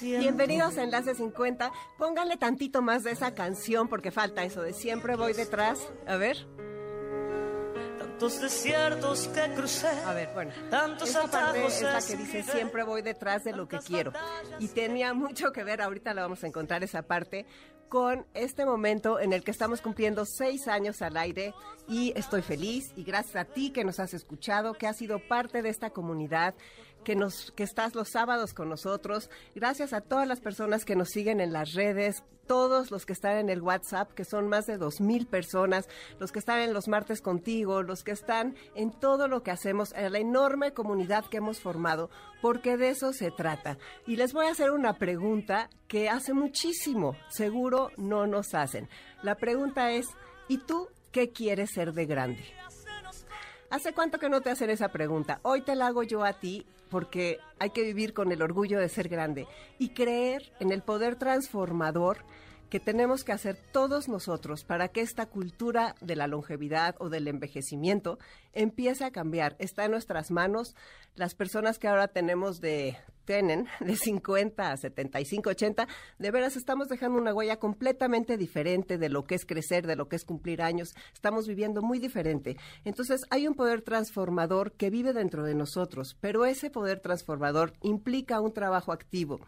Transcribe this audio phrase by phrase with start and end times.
[0.00, 1.72] Bienvenidos a Enlace 50.
[1.98, 5.92] Pónganle tantito más de esa canción porque falta eso de siempre voy detrás.
[6.06, 6.46] A ver.
[7.98, 9.88] Tantos desiertos que crucé.
[10.06, 10.52] A ver, bueno.
[10.70, 14.12] Tantos esa parte es la que dice siempre voy detrás de lo que quiero.
[14.58, 17.46] Y tenía mucho que ver, ahorita la vamos a encontrar esa parte,
[17.90, 21.52] con este momento en el que estamos cumpliendo seis años al aire
[21.88, 25.60] y estoy feliz y gracias a ti que nos has escuchado, que has sido parte
[25.60, 26.54] de esta comunidad,
[27.04, 31.08] que nos que estás los sábados con nosotros, gracias a todas las personas que nos
[31.08, 34.76] siguen en las redes, todos los que están en el WhatsApp, que son más de
[34.76, 35.88] dos mil personas,
[36.18, 39.92] los que están en los martes contigo, los que están en todo lo que hacemos,
[39.92, 42.10] en la enorme comunidad que hemos formado,
[42.42, 43.78] porque de eso se trata.
[44.04, 48.88] Y les voy a hacer una pregunta que hace muchísimo, seguro no nos hacen.
[49.22, 50.08] La pregunta es,
[50.48, 52.42] ¿y tú qué quieres ser de grande?
[53.70, 55.38] ¿Hace cuánto que no te hacen esa pregunta?
[55.42, 58.88] Hoy te la hago yo a ti porque hay que vivir con el orgullo de
[58.88, 59.46] ser grande.
[59.78, 62.18] Y creer en el poder transformador
[62.70, 67.28] que tenemos que hacer todos nosotros para que esta cultura de la longevidad o del
[67.28, 68.18] envejecimiento
[68.52, 69.56] empiece a cambiar.
[69.58, 70.76] Está en nuestras manos.
[71.16, 76.88] Las personas que ahora tenemos de tienen de 50 a 75, 80, de veras estamos
[76.88, 80.62] dejando una huella completamente diferente de lo que es crecer, de lo que es cumplir
[80.62, 80.94] años.
[81.12, 82.56] Estamos viviendo muy diferente.
[82.84, 88.40] Entonces, hay un poder transformador que vive dentro de nosotros, pero ese poder transformador implica
[88.40, 89.40] un trabajo activo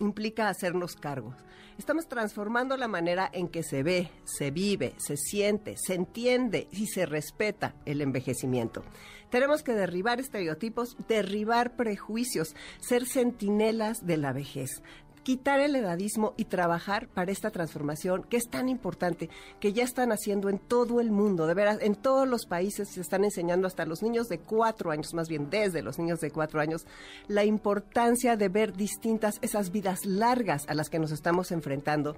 [0.00, 1.36] implica hacernos cargos.
[1.78, 6.86] Estamos transformando la manera en que se ve, se vive, se siente, se entiende y
[6.86, 8.84] se respeta el envejecimiento.
[9.30, 14.82] Tenemos que derribar estereotipos, derribar prejuicios, ser centinelas de la vejez
[15.24, 20.12] quitar el edadismo y trabajar para esta transformación que es tan importante, que ya están
[20.12, 23.86] haciendo en todo el mundo, de veras, en todos los países se están enseñando hasta
[23.86, 26.86] los niños de cuatro años, más bien desde los niños de cuatro años,
[27.26, 32.16] la importancia de ver distintas esas vidas largas a las que nos estamos enfrentando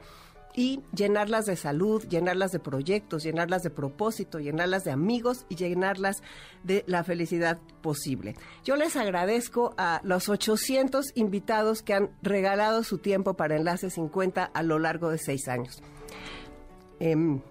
[0.56, 6.22] y llenarlas de salud, llenarlas de proyectos, llenarlas de propósito, llenarlas de amigos y llenarlas
[6.64, 8.34] de la felicidad posible.
[8.64, 14.44] Yo les agradezco a los 800 invitados que han regalado su tiempo para Enlace 50
[14.44, 15.82] a lo largo de seis años.
[16.98, 17.42] Em,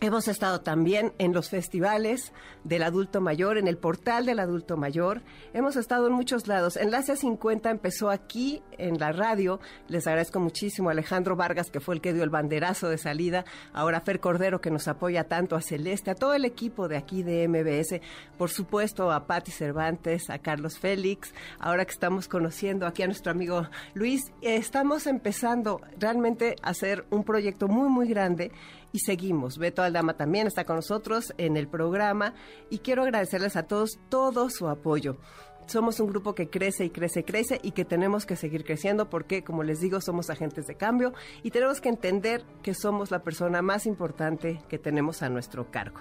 [0.00, 2.32] Hemos estado también en los festivales
[2.62, 5.22] del adulto mayor, en el portal del adulto mayor.
[5.54, 6.76] Hemos estado en muchos lados.
[6.76, 9.58] Enlace 50 empezó aquí en la radio.
[9.88, 13.44] Les agradezco muchísimo a Alejandro Vargas, que fue el que dio el banderazo de salida.
[13.72, 17.24] Ahora Fer Cordero, que nos apoya tanto, a Celeste, a todo el equipo de aquí
[17.24, 18.00] de MBS.
[18.38, 21.34] Por supuesto, a Patti Cervantes, a Carlos Félix.
[21.58, 27.24] Ahora que estamos conociendo aquí a nuestro amigo Luis, estamos empezando realmente a hacer un
[27.24, 28.52] proyecto muy, muy grande
[28.92, 29.58] y seguimos.
[29.58, 32.34] Beto Aldama también está con nosotros en el programa
[32.70, 35.18] y quiero agradecerles a todos todo su apoyo.
[35.66, 39.10] Somos un grupo que crece y crece y crece y que tenemos que seguir creciendo
[39.10, 41.12] porque, como les digo, somos agentes de cambio
[41.42, 46.00] y tenemos que entender que somos la persona más importante que tenemos a nuestro cargo.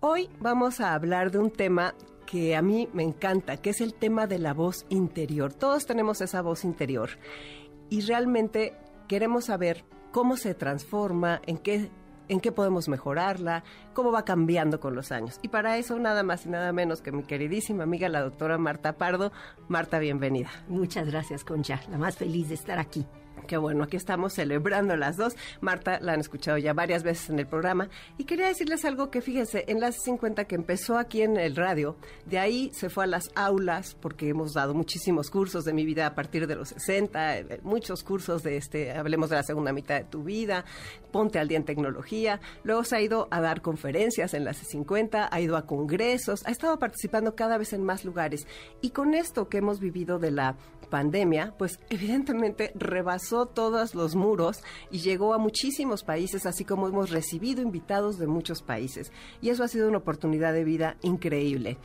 [0.00, 1.94] Hoy vamos a hablar de un tema
[2.26, 5.52] que a mí me encanta, que es el tema de la voz interior.
[5.52, 7.10] Todos tenemos esa voz interior
[7.90, 8.74] y realmente
[9.08, 11.90] queremos saber cómo se transforma, en qué
[12.28, 13.64] en qué podemos mejorarla,
[13.94, 15.38] cómo va cambiando con los años.
[15.42, 18.96] Y para eso nada más y nada menos que mi queridísima amiga la doctora Marta
[18.96, 19.32] Pardo.
[19.68, 20.50] Marta, bienvenida.
[20.68, 21.80] Muchas gracias, Concha.
[21.90, 23.06] La más feliz de estar aquí.
[23.46, 25.36] Qué bueno, aquí estamos celebrando las dos.
[25.60, 27.88] Marta la han escuchado ya varias veces en el programa.
[28.18, 31.96] Y quería decirles algo que fíjense, en las 50 que empezó aquí en el radio,
[32.24, 36.06] de ahí se fue a las aulas, porque hemos dado muchísimos cursos de mi vida
[36.06, 39.96] a partir de los 60, eh, muchos cursos de este, hablemos de la segunda mitad
[39.96, 40.64] de tu vida,
[41.12, 42.40] ponte al día en tecnología.
[42.64, 46.50] Luego se ha ido a dar conferencias en las 50, ha ido a congresos, ha
[46.50, 48.46] estado participando cada vez en más lugares.
[48.80, 50.56] Y con esto que hemos vivido de la
[50.86, 57.10] pandemia, pues evidentemente rebasó todos los muros y llegó a muchísimos países, así como hemos
[57.10, 59.12] recibido invitados de muchos países.
[59.40, 61.78] Y eso ha sido una oportunidad de vida increíble.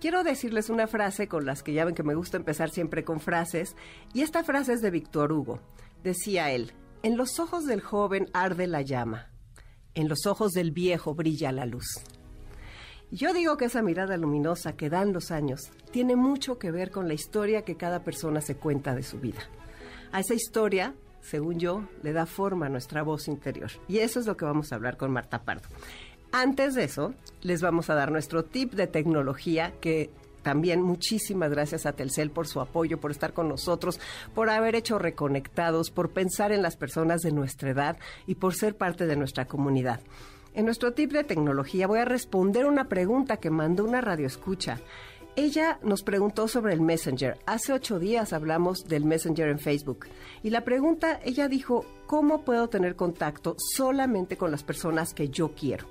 [0.00, 3.20] Quiero decirles una frase con las que ya ven que me gusta empezar siempre con
[3.20, 3.76] frases,
[4.12, 5.60] y esta frase es de Víctor Hugo.
[6.02, 6.72] Decía él,
[7.02, 9.30] en los ojos del joven arde la llama,
[9.94, 11.86] en los ojos del viejo brilla la luz.
[13.10, 17.08] Yo digo que esa mirada luminosa que dan los años tiene mucho que ver con
[17.08, 19.40] la historia que cada persona se cuenta de su vida.
[20.12, 23.70] A esa historia según yo, le da forma a nuestra voz interior.
[23.88, 25.68] Y eso es lo que vamos a hablar con Marta Pardo.
[26.32, 30.10] Antes de eso, les vamos a dar nuestro tip de tecnología que
[30.42, 33.98] también muchísimas gracias a Telcel por su apoyo, por estar con nosotros,
[34.34, 37.96] por haber hecho reconectados, por pensar en las personas de nuestra edad
[38.26, 40.00] y por ser parte de nuestra comunidad.
[40.54, 44.80] En nuestro tip de tecnología voy a responder una pregunta que mandó una radioescucha.
[45.34, 47.38] Ella nos preguntó sobre el Messenger.
[47.44, 50.06] Hace ocho días hablamos del Messenger en Facebook.
[50.44, 55.56] Y la pregunta, ella dijo, ¿cómo puedo tener contacto solamente con las personas que yo
[55.56, 55.88] quiero?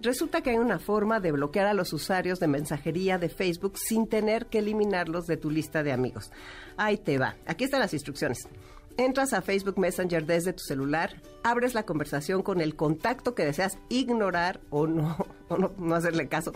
[0.00, 4.08] Resulta que hay una forma de bloquear a los usuarios de mensajería de Facebook sin
[4.08, 6.30] tener que eliminarlos de tu lista de amigos.
[6.78, 7.36] Ahí te va.
[7.44, 8.48] Aquí están las instrucciones.
[8.98, 13.78] Entras a Facebook Messenger desde tu celular, abres la conversación con el contacto que deseas
[13.88, 15.16] ignorar o no,
[15.48, 16.52] o no, no hacerle caso.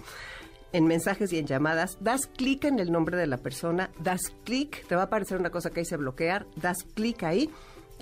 [0.73, 4.85] En mensajes y en llamadas, das clic en el nombre de la persona, das clic,
[4.89, 7.49] te va a aparecer una cosa que dice bloquear, das clic ahí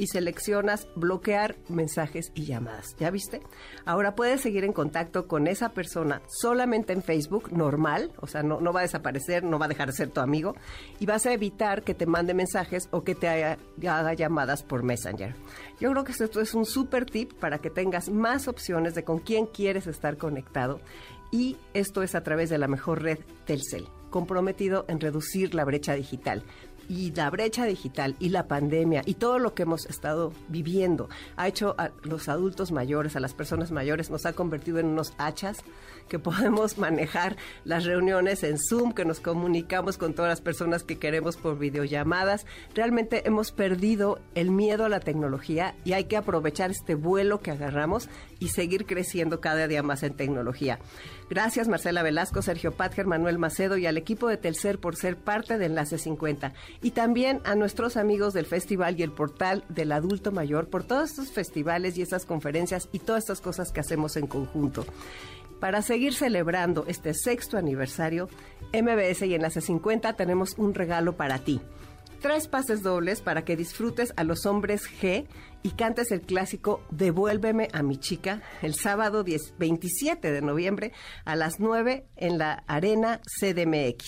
[0.00, 2.96] y seleccionas bloquear mensajes y llamadas.
[2.98, 3.42] ¿Ya viste?
[3.84, 8.62] Ahora puedes seguir en contacto con esa persona solamente en Facebook, normal, o sea, no,
[8.62, 10.56] no va a desaparecer, no va a dejar de ser tu amigo,
[11.00, 13.58] y vas a evitar que te mande mensajes o que te haga,
[14.14, 15.34] llamadas por Messenger.
[15.78, 19.18] Yo creo que esto es un súper tip para que tengas más opciones de con
[19.18, 20.80] quién quieres estar conectado
[21.30, 25.94] y esto es a través de la mejor red Telcel, comprometido en reducir la brecha
[25.94, 26.42] digital.
[26.90, 31.46] Y la brecha digital y la pandemia y todo lo que hemos estado viviendo ha
[31.46, 35.62] hecho a los adultos mayores, a las personas mayores, nos ha convertido en unos hachas
[36.08, 40.98] que podemos manejar las reuniones en Zoom, que nos comunicamos con todas las personas que
[40.98, 42.44] queremos por videollamadas.
[42.74, 47.52] Realmente hemos perdido el miedo a la tecnología y hay que aprovechar este vuelo que
[47.52, 48.08] agarramos
[48.40, 50.80] y seguir creciendo cada día más en tecnología.
[51.30, 55.58] Gracias Marcela Velasco, Sergio Patger, Manuel Macedo y al equipo de Telcer por ser parte
[55.58, 56.54] de Enlace 50.
[56.82, 61.10] Y también a nuestros amigos del festival y el portal del adulto mayor por todos
[61.10, 64.84] estos festivales y estas conferencias y todas estas cosas que hacemos en conjunto.
[65.60, 68.28] Para seguir celebrando este sexto aniversario,
[68.72, 71.60] MBS y Enlace 50 tenemos un regalo para ti.
[72.20, 75.26] Tres pases dobles para que disfrutes a los hombres G
[75.62, 80.92] y cantes el clásico Devuélveme a mi chica el sábado 10, 27 de noviembre
[81.24, 84.04] a las 9 en la Arena CDMX.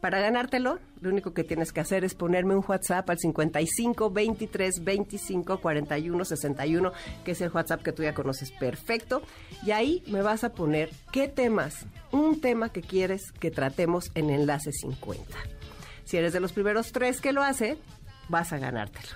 [0.00, 4.82] Para ganártelo, lo único que tienes que hacer es ponerme un WhatsApp al 55 23
[4.82, 6.92] 25 41 61,
[7.24, 9.22] que es el WhatsApp que tú ya conoces perfecto.
[9.64, 14.30] Y ahí me vas a poner qué temas, un tema que quieres que tratemos en
[14.30, 15.24] Enlace 50.
[16.04, 17.78] Si eres de los primeros tres que lo hace,
[18.28, 19.08] vas a ganártelo.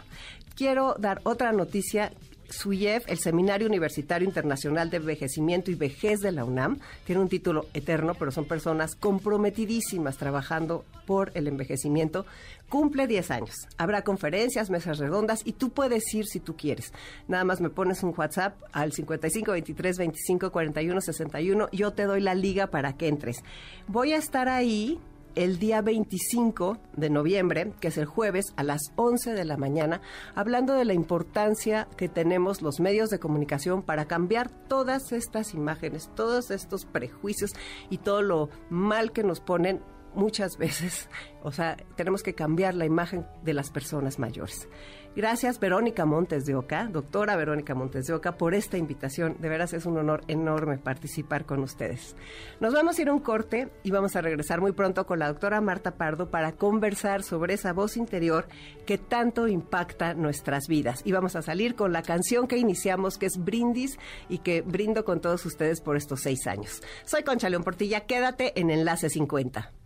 [0.54, 2.12] Quiero dar otra noticia
[2.50, 7.66] SUYEF, el Seminario Universitario Internacional de Envejecimiento y Vejez de la UNAM, tiene un título
[7.74, 12.24] eterno, pero son personas comprometidísimas trabajando por el envejecimiento.
[12.68, 13.54] Cumple 10 años.
[13.76, 16.92] Habrá conferencias, mesas redondas y tú puedes ir si tú quieres.
[17.26, 21.68] Nada más me pones un WhatsApp al 55 23 25 41 61.
[21.72, 23.42] Yo te doy la liga para que entres.
[23.86, 24.98] Voy a estar ahí
[25.38, 30.00] el día 25 de noviembre, que es el jueves a las 11 de la mañana,
[30.34, 36.10] hablando de la importancia que tenemos los medios de comunicación para cambiar todas estas imágenes,
[36.16, 37.52] todos estos prejuicios
[37.88, 39.80] y todo lo mal que nos ponen
[40.18, 41.08] muchas veces.
[41.42, 44.68] O sea, tenemos que cambiar la imagen de las personas mayores.
[45.16, 49.36] Gracias, Verónica Montes de Oca, doctora Verónica Montes de Oca, por esta invitación.
[49.40, 52.14] De veras es un honor enorme participar con ustedes.
[52.60, 55.28] Nos vamos a ir a un corte y vamos a regresar muy pronto con la
[55.28, 58.46] doctora Marta Pardo para conversar sobre esa voz interior
[58.86, 61.02] que tanto impacta nuestras vidas.
[61.04, 63.98] Y vamos a salir con la canción que iniciamos, que es Brindis
[64.28, 66.82] y que brindo con todos ustedes por estos seis años.
[67.04, 69.77] Soy Concha León Portilla, quédate en Enlace 50.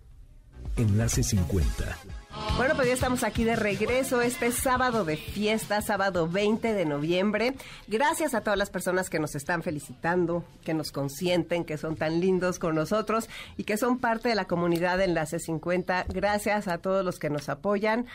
[0.76, 1.99] Enlace 50
[2.57, 7.55] bueno, pues ya estamos aquí de regreso este sábado de fiesta, sábado 20 de noviembre.
[7.88, 12.21] Gracias a todas las personas que nos están felicitando, que nos consienten, que son tan
[12.21, 16.07] lindos con nosotros y que son parte de la comunidad de Enlace 50.
[16.09, 18.07] Gracias a todos los que nos apoyan.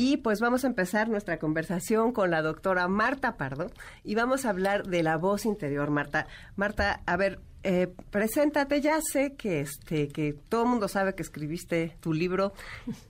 [0.00, 3.66] Y pues vamos a empezar nuestra conversación con la doctora Marta Pardo
[4.04, 6.28] y vamos a hablar de la voz interior, Marta.
[6.54, 11.24] Marta, a ver, eh, preséntate, ya sé que este que todo el mundo sabe que
[11.24, 12.52] escribiste tu libro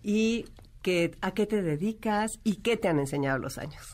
[0.03, 0.47] y
[0.81, 3.85] que a qué te dedicas y qué te han enseñado los años.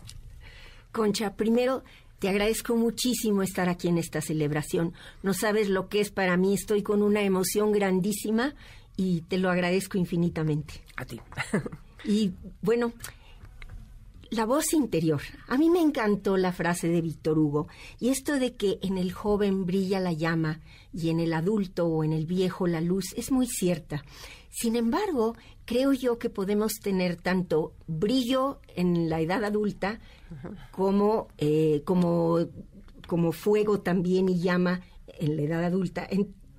[0.92, 1.82] Concha, primero
[2.20, 4.92] te agradezco muchísimo estar aquí en esta celebración.
[5.24, 8.54] No sabes lo que es para mí, estoy con una emoción grandísima
[8.96, 10.74] y te lo agradezco infinitamente.
[10.96, 11.20] A ti.
[12.04, 12.32] Y
[12.62, 12.92] bueno,
[14.30, 15.22] la voz interior.
[15.48, 17.68] A mí me encantó la frase de Víctor Hugo
[18.00, 20.60] y esto de que en el joven brilla la llama
[20.92, 24.04] y en el adulto o en el viejo la luz es muy cierta.
[24.50, 29.98] Sin embargo, creo yo que podemos tener tanto brillo en la edad adulta
[30.70, 32.38] como, eh, como,
[33.06, 34.80] como fuego también y llama
[35.18, 36.08] en la edad adulta.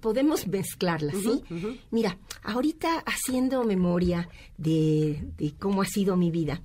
[0.06, 1.42] Podemos mezclarlas, ¿sí?
[1.90, 6.62] Mira, ahorita haciendo memoria de, de cómo ha sido mi vida,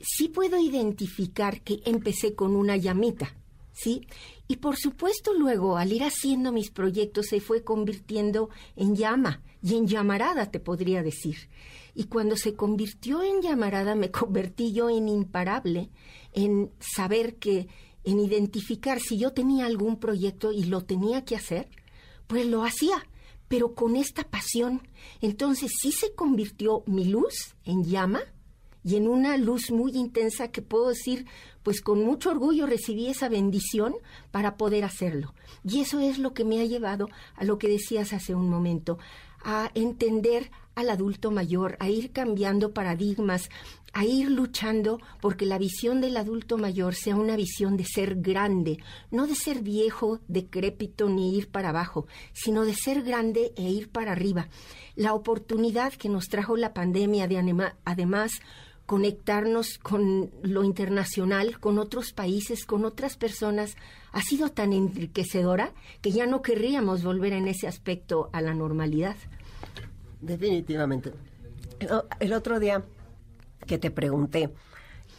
[0.00, 3.36] sí puedo identificar que empecé con una llamita,
[3.74, 4.06] ¿sí?
[4.48, 9.74] Y por supuesto luego, al ir haciendo mis proyectos, se fue convirtiendo en llama y
[9.74, 11.50] en llamarada, te podría decir.
[11.94, 15.90] Y cuando se convirtió en llamarada, me convertí yo en imparable,
[16.32, 17.68] en saber que,
[18.02, 21.68] en identificar si yo tenía algún proyecto y lo tenía que hacer,
[22.30, 23.04] pues lo hacía,
[23.48, 24.82] pero con esta pasión.
[25.20, 28.20] Entonces sí se convirtió mi luz en llama
[28.84, 31.26] y en una luz muy intensa que puedo decir,
[31.64, 33.96] pues con mucho orgullo recibí esa bendición
[34.30, 35.34] para poder hacerlo.
[35.64, 39.00] Y eso es lo que me ha llevado a lo que decías hace un momento,
[39.42, 43.50] a entender al adulto mayor, a ir cambiando paradigmas,
[43.92, 48.78] a ir luchando porque la visión del adulto mayor sea una visión de ser grande,
[49.10, 53.88] no de ser viejo, decrépito ni ir para abajo, sino de ser grande e ir
[53.88, 54.48] para arriba.
[54.96, 57.40] La oportunidad que nos trajo la pandemia de
[57.84, 58.32] además
[58.86, 63.76] conectarnos con lo internacional, con otros países, con otras personas,
[64.10, 69.14] ha sido tan enriquecedora que ya no querríamos volver en ese aspecto a la normalidad.
[70.20, 71.12] Definitivamente.
[72.18, 72.84] El otro día
[73.70, 74.50] que te pregunté,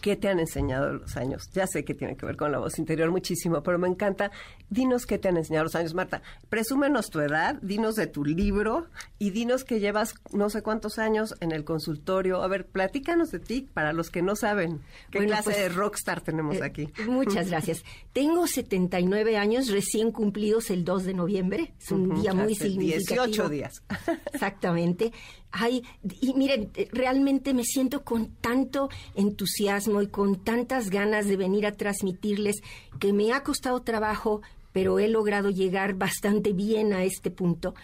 [0.01, 1.49] ¿Qué te han enseñado los años?
[1.53, 4.31] Ya sé que tiene que ver con la voz interior muchísimo, pero me encanta.
[4.69, 6.23] Dinos qué te han enseñado los años, Marta.
[6.49, 8.87] Presúmenos tu edad, dinos de tu libro
[9.19, 12.41] y dinos que llevas no sé cuántos años en el consultorio.
[12.41, 14.81] A ver, platícanos de ti para los que no saben
[15.11, 16.89] qué clase pues, de rockstar tenemos eh, aquí.
[17.07, 17.83] Muchas gracias.
[18.11, 21.73] Tengo 79 años recién cumplidos el 2 de noviembre.
[21.79, 23.27] Es un día muy significativo.
[23.27, 23.83] 18 días.
[24.33, 25.11] Exactamente.
[25.51, 25.83] Ay,
[26.21, 31.73] y miren, realmente me siento con tanto entusiasmo y con tantas ganas de venir a
[31.73, 32.61] transmitirles
[32.99, 34.41] que me ha costado trabajo,
[34.71, 37.75] pero he logrado llegar bastante bien a este punto.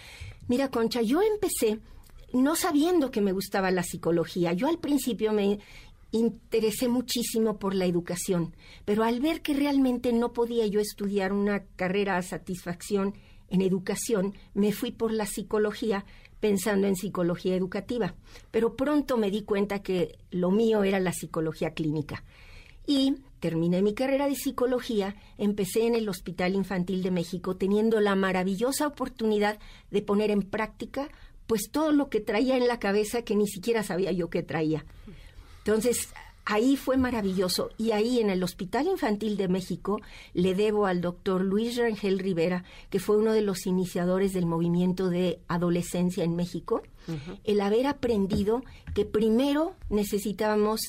[0.48, 1.80] Mira, Concha, yo empecé
[2.34, 4.54] no sabiendo que me gustaba la psicología.
[4.54, 5.60] Yo al principio me
[6.12, 8.56] interesé muchísimo por la educación,
[8.86, 13.14] pero al ver que realmente no podía yo estudiar una carrera a satisfacción
[13.50, 16.06] en educación, me fui por la psicología
[16.40, 18.16] pensando en psicología educativa,
[18.52, 22.24] pero pronto me di cuenta que lo mío era la psicología clínica.
[22.86, 28.16] Y terminé mi carrera de psicología, empecé en el Hospital Infantil de México teniendo la
[28.16, 29.60] maravillosa oportunidad
[29.92, 31.10] de poner en práctica
[31.48, 34.86] pues todo lo que traía en la cabeza que ni siquiera sabía yo que traía.
[35.60, 36.10] Entonces,
[36.50, 40.00] Ahí fue maravilloso y ahí en el Hospital Infantil de México
[40.34, 45.10] le debo al doctor Luis Rangel Rivera, que fue uno de los iniciadores del movimiento
[45.10, 46.84] de adolescencia en México,
[47.44, 48.64] el haber aprendido
[48.96, 50.80] que primero necesitábamos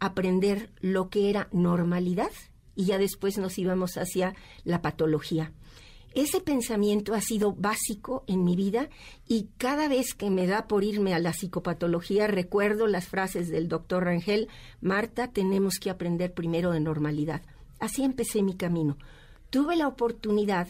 [0.00, 2.30] aprender lo que era normalidad
[2.74, 5.52] y ya después nos íbamos hacia la patología.
[6.14, 8.88] Ese pensamiento ha sido básico en mi vida
[9.26, 13.68] y cada vez que me da por irme a la psicopatología recuerdo las frases del
[13.68, 14.48] doctor Rangel,
[14.80, 17.42] Marta, tenemos que aprender primero de normalidad.
[17.78, 18.98] Así empecé mi camino.
[19.48, 20.68] Tuve la oportunidad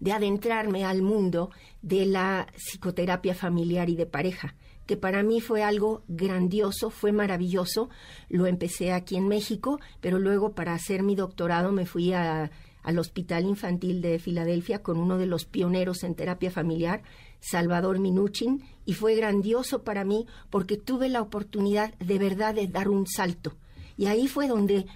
[0.00, 1.50] de adentrarme al mundo
[1.82, 4.54] de la psicoterapia familiar y de pareja,
[4.86, 7.90] que para mí fue algo grandioso, fue maravilloso.
[8.28, 12.50] Lo empecé aquí en México, pero luego para hacer mi doctorado me fui a
[12.88, 17.02] al Hospital Infantil de Filadelfia con uno de los pioneros en terapia familiar,
[17.38, 22.88] Salvador Minuchin, y fue grandioso para mí porque tuve la oportunidad de verdad de dar
[22.88, 23.52] un salto.
[23.98, 24.86] Y ahí fue donde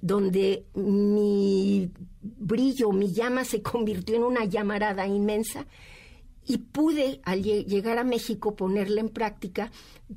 [0.00, 1.90] donde mi
[2.22, 5.66] brillo, mi llama se convirtió en una llamarada inmensa
[6.46, 9.72] y pude al llegar a México ponerla en práctica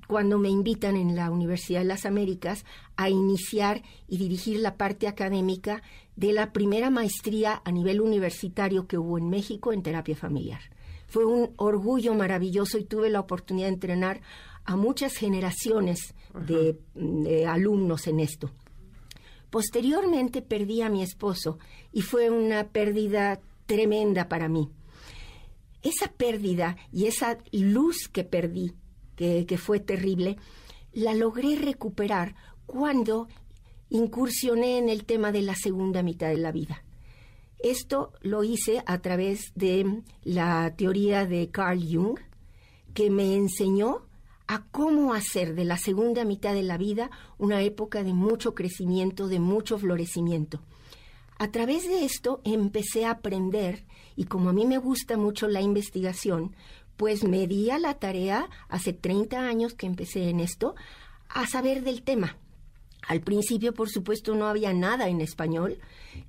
[0.07, 5.07] cuando me invitan en la Universidad de las Américas a iniciar y dirigir la parte
[5.07, 5.81] académica
[6.15, 10.61] de la primera maestría a nivel universitario que hubo en México en terapia familiar.
[11.07, 14.21] Fue un orgullo maravilloso y tuve la oportunidad de entrenar
[14.65, 16.13] a muchas generaciones
[16.45, 18.51] de, de alumnos en esto.
[19.49, 21.57] Posteriormente perdí a mi esposo
[21.91, 24.69] y fue una pérdida tremenda para mí
[25.81, 28.73] esa pérdida y esa luz que perdí,
[29.15, 30.37] que, fue terrible,
[30.93, 33.27] la logré recuperar cuando
[33.89, 36.83] incursioné en el tema de la segunda mitad de la vida.
[37.59, 42.19] Esto lo hice a través de la teoría de Carl Jung,
[42.93, 44.05] que me enseñó
[44.47, 49.27] a cómo hacer de la segunda mitad de la vida una época de mucho crecimiento,
[49.27, 50.61] de mucho florecimiento.
[51.37, 53.85] A través de esto empecé a aprender
[54.19, 56.53] y como a mí me gusta mucho la investigación,
[56.97, 60.75] pues me di a la tarea, hace 30 años que empecé en esto,
[61.29, 62.35] a saber del tema.
[63.07, 65.77] Al principio, por supuesto, no había nada en español.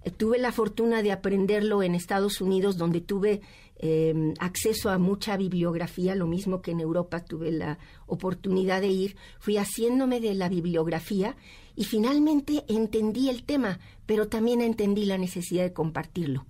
[0.05, 3.41] Eh, tuve la fortuna de aprenderlo en Estados Unidos, donde tuve
[3.81, 9.17] eh, acceso a mucha bibliografía, lo mismo que en Europa tuve la oportunidad de ir.
[9.41, 11.35] Fui haciéndome de la bibliografía
[11.75, 16.47] y finalmente entendí el tema, pero también entendí la necesidad de compartirlo.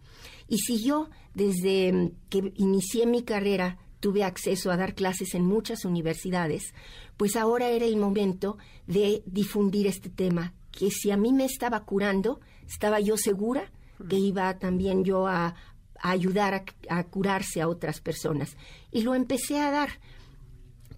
[0.51, 5.47] Y si yo, desde mm, que inicié mi carrera, tuve acceso a dar clases en
[5.47, 6.75] muchas universidades,
[7.17, 11.85] pues ahora era el momento de difundir este tema, que si a mí me estaba
[11.85, 13.71] curando, estaba yo segura
[14.09, 15.55] que iba también yo a,
[16.01, 18.57] ayudar a, a, curarse a otras personas.
[18.91, 19.91] Y lo empecé a dar.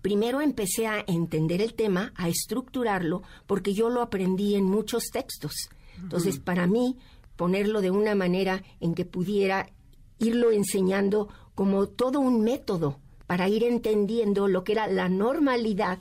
[0.00, 5.68] Primero empecé a entender el tema, a estructurarlo, porque yo lo aprendí en muchos textos.
[5.98, 6.96] Entonces, para mí,
[7.36, 9.70] ponerlo de una manera en que pudiera
[10.18, 16.00] irlo enseñando como todo un método para ir entendiendo lo que era la normalidad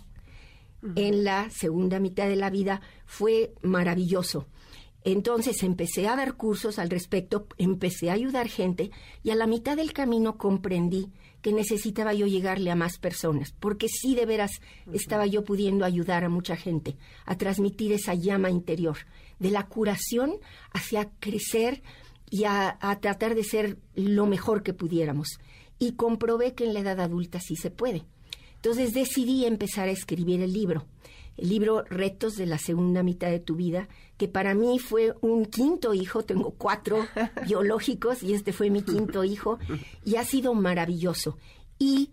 [0.96, 4.48] en la segunda mitad de la vida fue maravilloso.
[5.04, 8.92] Entonces empecé a dar cursos al respecto, empecé a ayudar gente
[9.24, 11.12] y a la mitad del camino comprendí
[11.42, 14.62] que necesitaba yo llegarle a más personas, porque sí de veras
[14.94, 18.98] estaba yo pudiendo ayudar a mucha gente a transmitir esa llama interior,
[19.42, 20.36] de la curación
[20.72, 21.84] hacia crecer
[22.30, 25.40] y a, a tratar de ser lo mejor que pudiéramos.
[25.80, 28.06] Y comprobé que en la edad adulta sí se puede.
[28.56, 30.86] Entonces decidí empezar a escribir el libro
[31.38, 35.46] el libro Retos de la segunda mitad de tu vida, que para mí fue un
[35.46, 37.06] quinto hijo, tengo cuatro
[37.48, 39.60] biológicos y este fue mi quinto hijo,
[40.06, 41.38] y ha sido maravilloso.
[41.80, 42.12] Y,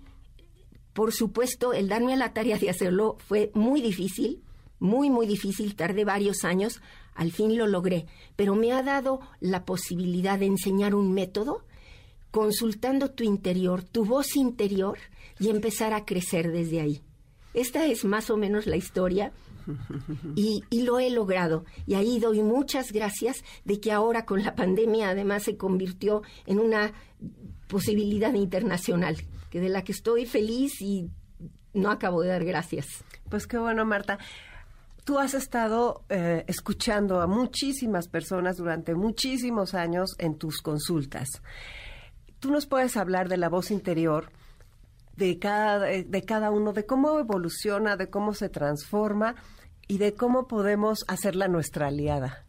[0.92, 4.42] por supuesto, el darme a la tarea de hacerlo fue muy difícil,
[4.78, 6.80] muy, muy difícil, tardé varios años,
[7.18, 8.06] al fin lo logré,
[8.36, 11.64] pero me ha dado la posibilidad de enseñar un método
[12.30, 14.98] consultando tu interior, tu voz interior,
[15.40, 17.02] y empezar a crecer desde ahí.
[17.54, 19.32] Esta es más o menos la historia
[20.36, 21.64] y, lo he logrado.
[21.88, 26.60] Y ahí doy muchas gracias de que ahora con la pandemia además se convirtió en
[26.60, 26.92] una
[27.66, 29.16] posibilidad internacional,
[29.50, 31.10] que de la que estoy feliz y
[31.74, 32.86] no acabo de dar gracias.
[33.28, 34.20] Pues qué bueno, Marta.
[35.08, 41.30] Tú has estado eh, escuchando a muchísimas personas durante muchísimos años en tus consultas.
[42.40, 44.30] Tú nos puedes hablar de la voz interior
[45.16, 49.34] de cada, de cada uno, de cómo evoluciona, de cómo se transforma
[49.86, 52.44] y de cómo podemos hacerla nuestra aliada.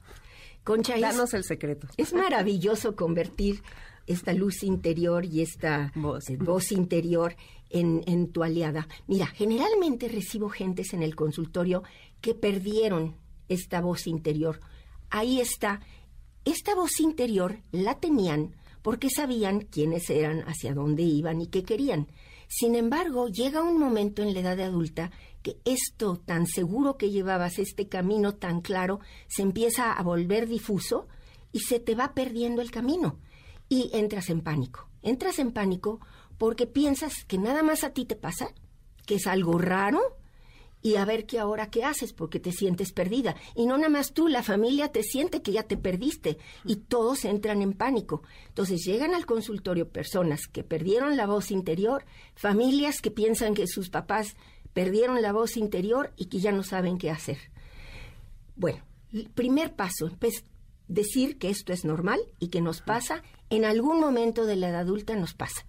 [0.65, 1.87] Concha, Danos el secreto.
[1.95, 3.63] Es maravilloso convertir
[4.05, 7.37] esta luz interior y esta voz, voz interior
[7.69, 8.87] en, tu aliada.
[9.07, 11.83] Mira, generalmente recibo gentes en el consultorio
[12.21, 13.15] que perdieron
[13.47, 14.59] esta voz interior.
[15.09, 15.81] Ahí está.
[16.45, 22.07] Esta voz interior la tenían porque sabían quiénes eran, hacia dónde iban y qué querían.
[22.47, 25.11] Sin embargo, llega un momento en la edad adulta
[25.43, 31.07] que esto tan seguro que llevabas, este camino tan claro, se empieza a volver difuso
[31.51, 33.19] y se te va perdiendo el camino.
[33.67, 34.89] Y entras en pánico.
[35.03, 35.99] Entras en pánico
[36.39, 38.55] porque piensas que nada más a ti te pasa,
[39.05, 40.17] que es algo raro,
[40.81, 43.35] y a ver qué ahora qué haces porque te sientes perdida.
[43.55, 47.25] Y no nada más tú, la familia te siente que ya te perdiste y todos
[47.25, 48.23] entran en pánico.
[48.47, 53.89] Entonces llegan al consultorio personas que perdieron la voz interior, familias que piensan que sus
[53.89, 54.35] papás
[54.73, 57.37] perdieron la voz interior y que ya no saben qué hacer.
[58.55, 58.83] Bueno,
[59.35, 60.43] primer paso, es
[60.87, 64.81] decir que esto es normal y que nos pasa, en algún momento de la edad
[64.81, 65.65] adulta nos pasa.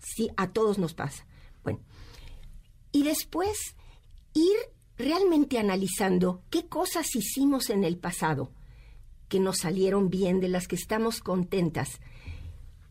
[0.00, 1.26] Sí, a todos nos pasa.
[1.62, 1.80] Bueno,
[2.90, 3.56] y después
[4.34, 4.56] ir
[4.96, 8.50] realmente analizando qué cosas hicimos en el pasado
[9.28, 12.00] que nos salieron bien, de las que estamos contentas,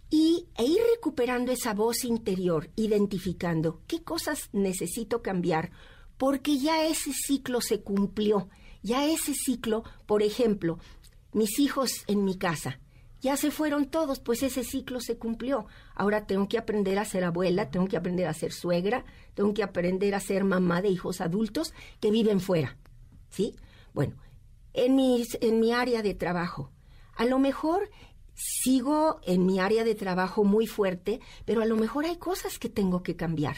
[0.10, 5.72] y, e ir recuperando esa voz interior, identificando qué cosas necesito cambiar,
[6.17, 8.50] porque ya ese ciclo se cumplió,
[8.82, 10.80] ya ese ciclo, por ejemplo,
[11.34, 12.80] mis hijos en mi casa,
[13.21, 15.65] ya se fueron todos, pues ese ciclo se cumplió.
[15.95, 19.63] Ahora tengo que aprender a ser abuela, tengo que aprender a ser suegra, tengo que
[19.63, 22.77] aprender a ser mamá de hijos adultos que viven fuera.
[23.29, 23.55] ¿Sí?
[23.93, 24.15] Bueno,
[24.73, 26.71] en, mis, en mi área de trabajo,
[27.15, 27.89] a lo mejor
[28.34, 32.69] sigo en mi área de trabajo muy fuerte, pero a lo mejor hay cosas que
[32.69, 33.58] tengo que cambiar.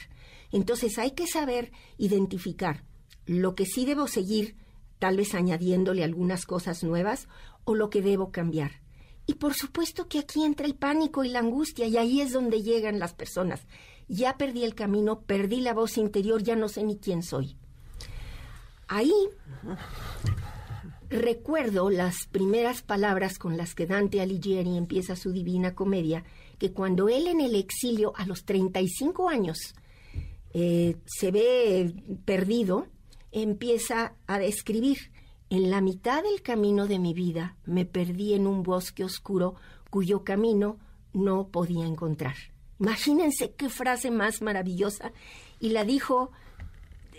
[0.51, 2.83] Entonces hay que saber identificar
[3.25, 4.55] lo que sí debo seguir,
[4.97, 7.27] tal vez añadiéndole algunas cosas nuevas,
[7.63, 8.80] o lo que debo cambiar.
[9.31, 12.63] Y por supuesto que aquí entra el pánico y la angustia y ahí es donde
[12.63, 13.61] llegan las personas.
[14.09, 17.55] ya perdí el camino, perdí la voz interior, ya no sé ni quién soy.
[18.89, 19.13] Ahí
[21.09, 26.25] recuerdo las primeras palabras con las que Dante Alighieri empieza su Divina Comedia,
[26.59, 29.75] que cuando él en el exilio a los 35 años
[30.53, 32.85] eh, se ve perdido,
[33.31, 35.10] empieza a describir,
[35.51, 39.55] en la mitad del camino de mi vida me perdí en un bosque oscuro
[39.89, 40.79] cuyo camino
[41.11, 42.35] no podía encontrar.
[42.79, 45.11] Imagínense qué frase más maravillosa.
[45.59, 46.31] Y la dijo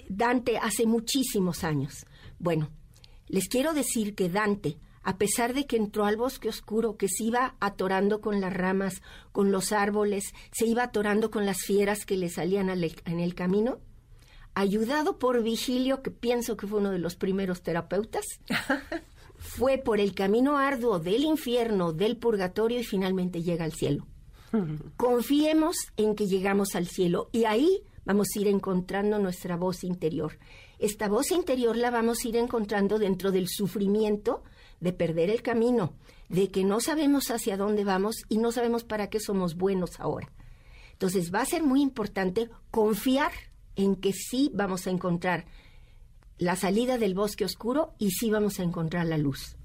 [0.08, 2.06] Dante hace muchísimos años.
[2.38, 2.70] Bueno,
[3.28, 7.24] les quiero decir que Dante, a pesar de que entró al bosque oscuro, que se
[7.24, 12.16] iba atorando con las ramas, con los árboles, se iba atorando con las fieras que
[12.16, 13.78] le salían en el camino,
[14.54, 18.24] ayudado por Vigilio, que pienso que fue uno de los primeros terapeutas,
[19.36, 24.06] fue por el camino arduo del infierno, del purgatorio y finalmente llega al cielo.
[24.96, 30.38] Confiemos en que llegamos al cielo y ahí vamos a ir encontrando nuestra voz interior.
[30.78, 34.42] Esta voz interior la vamos a ir encontrando dentro del sufrimiento
[34.80, 35.94] de perder el camino,
[36.28, 40.32] de que no sabemos hacia dónde vamos y no sabemos para qué somos buenos ahora.
[40.92, 43.32] Entonces va a ser muy importante confiar
[43.76, 45.46] en que sí vamos a encontrar
[46.38, 49.56] la salida del bosque oscuro y sí vamos a encontrar la luz.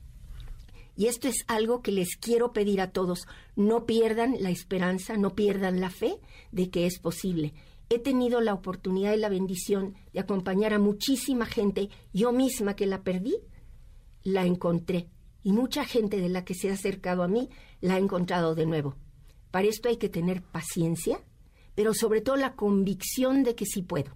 [0.95, 3.27] Y esto es algo que les quiero pedir a todos.
[3.55, 6.19] No pierdan la esperanza, no pierdan la fe
[6.51, 7.53] de que es posible.
[7.89, 11.89] He tenido la oportunidad y la bendición de acompañar a muchísima gente.
[12.13, 13.35] Yo misma que la perdí,
[14.23, 15.07] la encontré.
[15.43, 18.65] Y mucha gente de la que se ha acercado a mí la ha encontrado de
[18.65, 18.95] nuevo.
[19.51, 21.23] Para esto hay que tener paciencia,
[21.77, 24.11] pero sobre todo la convicción de que sí puedo.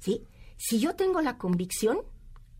[0.00, 0.24] ¿Sí?
[0.56, 2.00] Si yo tengo la convicción,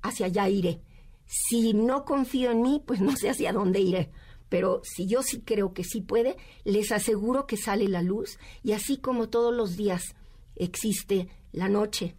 [0.01, 0.81] hacia allá iré.
[1.27, 4.13] Si no confío en mí, pues no sé hacia dónde iré.
[4.49, 8.75] Pero si yo sí creo que sí puede, les aseguro que sale la luz y
[8.75, 10.15] así como todos los días
[10.55, 12.15] existe la noche,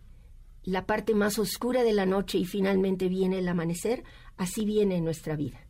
[0.66, 4.04] la parte más oscura de la noche y finalmente viene el amanecer,
[4.36, 5.66] así viene nuestra vida.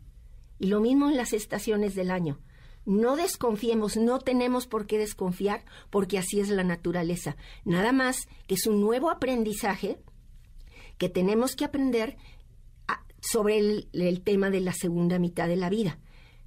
[0.57, 2.39] Y lo mismo en las estaciones del año.
[2.85, 7.35] No desconfiemos, no tenemos por qué desconfiar, porque así es la naturaleza.
[7.65, 9.97] Nada más que es un nuevo aprendizaje
[10.97, 12.17] que tenemos que aprender
[13.21, 13.59] sobre
[13.91, 15.99] el, tema de la segunda mitad de la vida.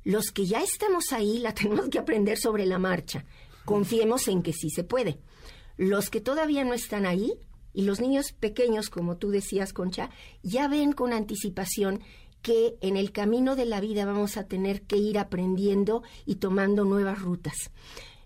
[0.04, 3.24] Los que ya estamos ahí la tenemos que aprender sobre la marcha.
[3.64, 5.18] Confiemos en que sí se puede.
[5.76, 7.32] Los que todavía no están ahí,
[7.74, 10.10] y los niños pequeños, como tú decías, Concha,
[10.42, 12.02] ya ven con anticipación
[12.42, 16.84] que en el camino de la vida vamos a tener que ir aprendiendo y tomando
[16.84, 17.70] nuevas rutas.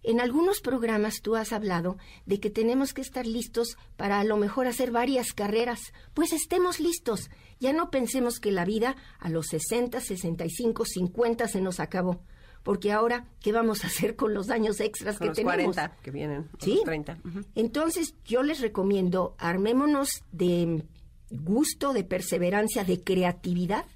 [0.02, 4.36] En algunos programas tú has hablado de que tenemos que estar listos para a lo
[4.36, 5.80] mejor hacer varias carreras.
[6.14, 7.28] Pues estemos listos.
[7.58, 12.20] Ya no pensemos que la vida a los 60, 65, 50 se nos acabó.
[12.62, 15.74] Porque ahora, ¿qué vamos a hacer con los años extras que los tenemos?
[15.74, 16.50] 40 que vienen.
[16.60, 16.82] Sí.
[16.84, 17.18] 30.
[17.56, 20.84] Entonces, yo les recomiendo, armémonos de
[21.30, 23.86] gusto, de perseverancia, de creatividad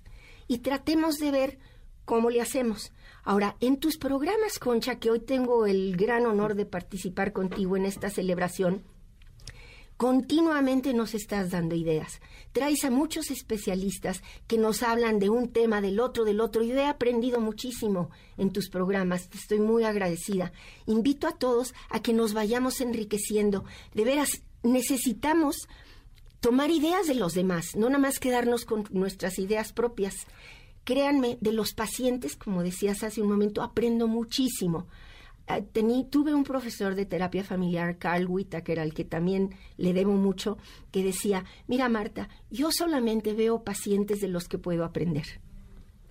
[0.50, 1.58] y tratemos de ver
[2.04, 2.90] cómo le hacemos.
[3.22, 7.84] Ahora, en tus programas, Concha, que hoy tengo el gran honor de participar contigo en
[7.84, 8.82] esta celebración,
[9.96, 12.20] continuamente nos estás dando ideas.
[12.50, 16.64] Traes a muchos especialistas que nos hablan de un tema, del otro, del otro.
[16.64, 19.28] Yo he aprendido muchísimo en tus programas.
[19.28, 20.50] Te estoy muy agradecida.
[20.86, 23.64] Invito a todos a que nos vayamos enriqueciendo.
[23.94, 25.68] De veras, necesitamos
[26.40, 30.14] tomar ideas de los demás, no nada más quedarnos con nuestras ideas propias.
[30.85, 34.87] Créanme, de los pacientes, como decías hace un momento, aprendo muchísimo.
[35.46, 40.12] Ah, tení, tuve un profesor de terapia familiar, Carl Whittaker, al que también le debo
[40.12, 40.59] mucho,
[40.90, 45.40] que decía, mira Marta, yo solamente veo pacientes de los que puedo aprender.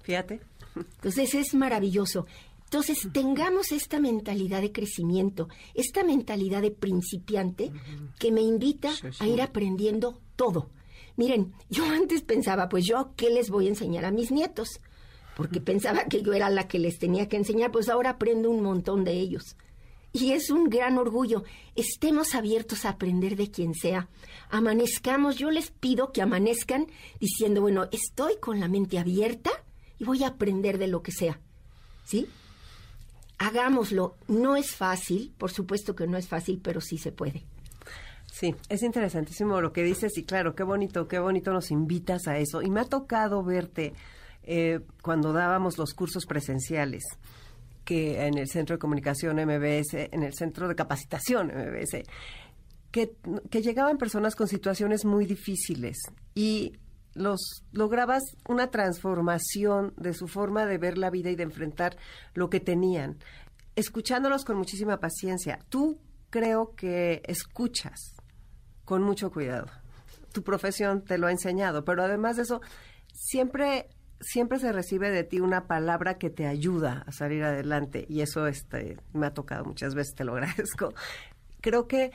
[0.02, 0.42] Fíjate.
[0.76, 2.26] Entonces es maravilloso.
[2.72, 7.72] Entonces, tengamos esta mentalidad de crecimiento, esta mentalidad de principiante
[8.20, 10.70] que me invita a ir aprendiendo todo.
[11.16, 14.82] Miren, yo antes pensaba, pues yo, ¿qué les voy a enseñar a mis nietos?
[15.36, 18.62] Porque pensaba que yo era la que les tenía que enseñar, pues ahora aprendo un
[18.62, 19.58] montón de ellos.
[20.14, 21.46] Y es un gran orgullo.
[21.76, 24.10] Estemos abiertos a aprender de quien sea.
[24.52, 26.86] Amanezcamos, yo les pido que amanezcan
[27.20, 29.50] diciendo, bueno, estoy con la mente abierta
[29.98, 31.40] y voy a aprender de lo que sea.
[32.06, 32.28] ¿Sí?
[33.40, 34.18] Hagámoslo.
[34.28, 37.46] No es fácil, por supuesto que no es fácil, pero sí se puede.
[38.32, 42.38] Sí, es interesantísimo lo que dices y claro, qué bonito, qué bonito nos invitas a
[42.38, 42.62] eso.
[42.62, 43.94] Y me ha tocado verte
[44.44, 47.04] eh, cuando dábamos los cursos presenciales
[47.84, 52.04] que en el Centro de Comunicación MBS, en el Centro de Capacitación MBS,
[52.92, 53.16] que,
[53.50, 55.98] que llegaban personas con situaciones muy difíciles
[56.36, 56.74] y
[57.14, 61.98] los lograbas una transformación de su forma de ver la vida y de enfrentar
[62.34, 63.18] lo que tenían,
[63.76, 65.60] escuchándolos con muchísima paciencia.
[65.70, 68.16] Tú creo que escuchas
[68.86, 69.68] con mucho cuidado.
[70.34, 72.62] Tu profesión te lo ha enseñado, pero además de eso,
[73.14, 73.88] siempre
[74.22, 78.48] siempre se recibe de ti una palabra que te ayuda a salir adelante y eso
[78.48, 80.94] este me ha tocado muchas veces, te lo agradezco.
[81.62, 82.12] Creo que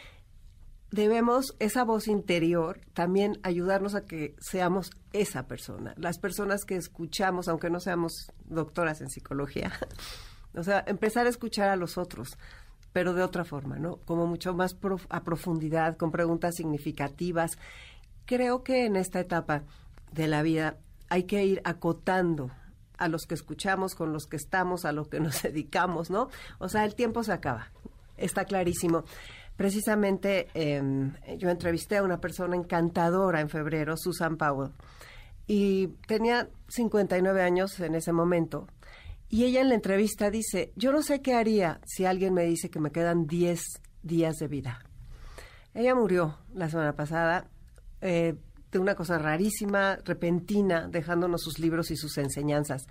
[0.95, 7.49] debemos esa voz interior también ayudarnos a que seamos esa persona, las personas que escuchamos,
[7.49, 9.73] aunque no seamos doctoras en psicología.
[10.55, 12.39] o sea, empezar a escuchar a los otros,
[12.93, 13.97] pero de otra forma, ¿no?
[14.05, 14.77] Como mucho más
[15.09, 17.59] a profundidad, con preguntas significativas.
[18.25, 19.65] Creo que en esta etapa
[20.13, 20.77] de la vida
[21.09, 22.53] hay que ir acotando
[22.99, 26.29] a los que escuchamos, con los que estamos, a lo que nos dedicamos, ¿no?
[26.61, 27.73] O sea, el tiempo se acaba,
[28.17, 29.05] está clarísimo.
[29.57, 34.73] Precisamente em, yo entrevisté a una persona encantadora en febrero, Susan Powell,
[35.47, 38.67] y tenía 59 años en ese momento,
[39.29, 42.71] y ella en la entrevista dice, yo no sé qué haría si alguien me dice
[42.71, 43.61] que me quedan 10
[44.03, 44.81] días de vida.
[45.73, 47.49] Ella murió la semana pasada
[48.01, 48.35] eh,
[48.71, 52.87] de una cosa rarísima, repentina, dejándonos sus libros y sus enseñanzas.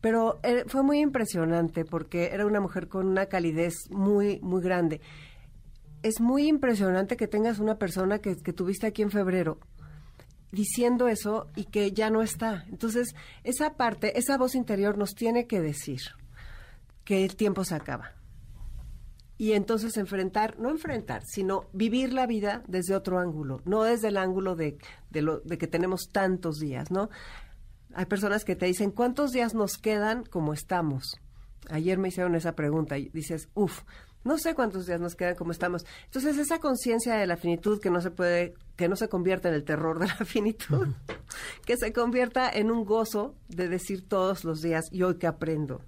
[0.00, 5.00] Pero eh, fue muy impresionante porque era una mujer con una calidez muy, muy grande.
[6.02, 9.58] Es muy impresionante que tengas una persona que, tuviste aquí en febrero
[10.52, 12.64] diciendo eso y que ya no está.
[12.68, 16.00] Entonces, esa parte, esa voz interior nos tiene que decir
[17.04, 18.12] que el tiempo se acaba.
[19.38, 24.16] Y entonces enfrentar, no enfrentar, sino vivir la vida desde otro ángulo, no desde el
[24.16, 24.78] ángulo de,
[25.10, 27.10] de, lo, de que tenemos tantos días, ¿no?
[27.94, 31.20] Hay personas que te dicen, ¿cuántos días nos quedan como estamos?
[31.68, 33.82] Ayer me hicieron esa pregunta y dices, uff,
[34.26, 35.86] no sé cuántos días nos quedan como estamos.
[36.06, 39.54] Entonces, esa conciencia de la finitud que no se puede, que no se convierta en
[39.54, 40.88] el terror de la finitud,
[41.64, 45.80] que se convierta en un gozo de decir todos los días, ¿y hoy qué aprendo?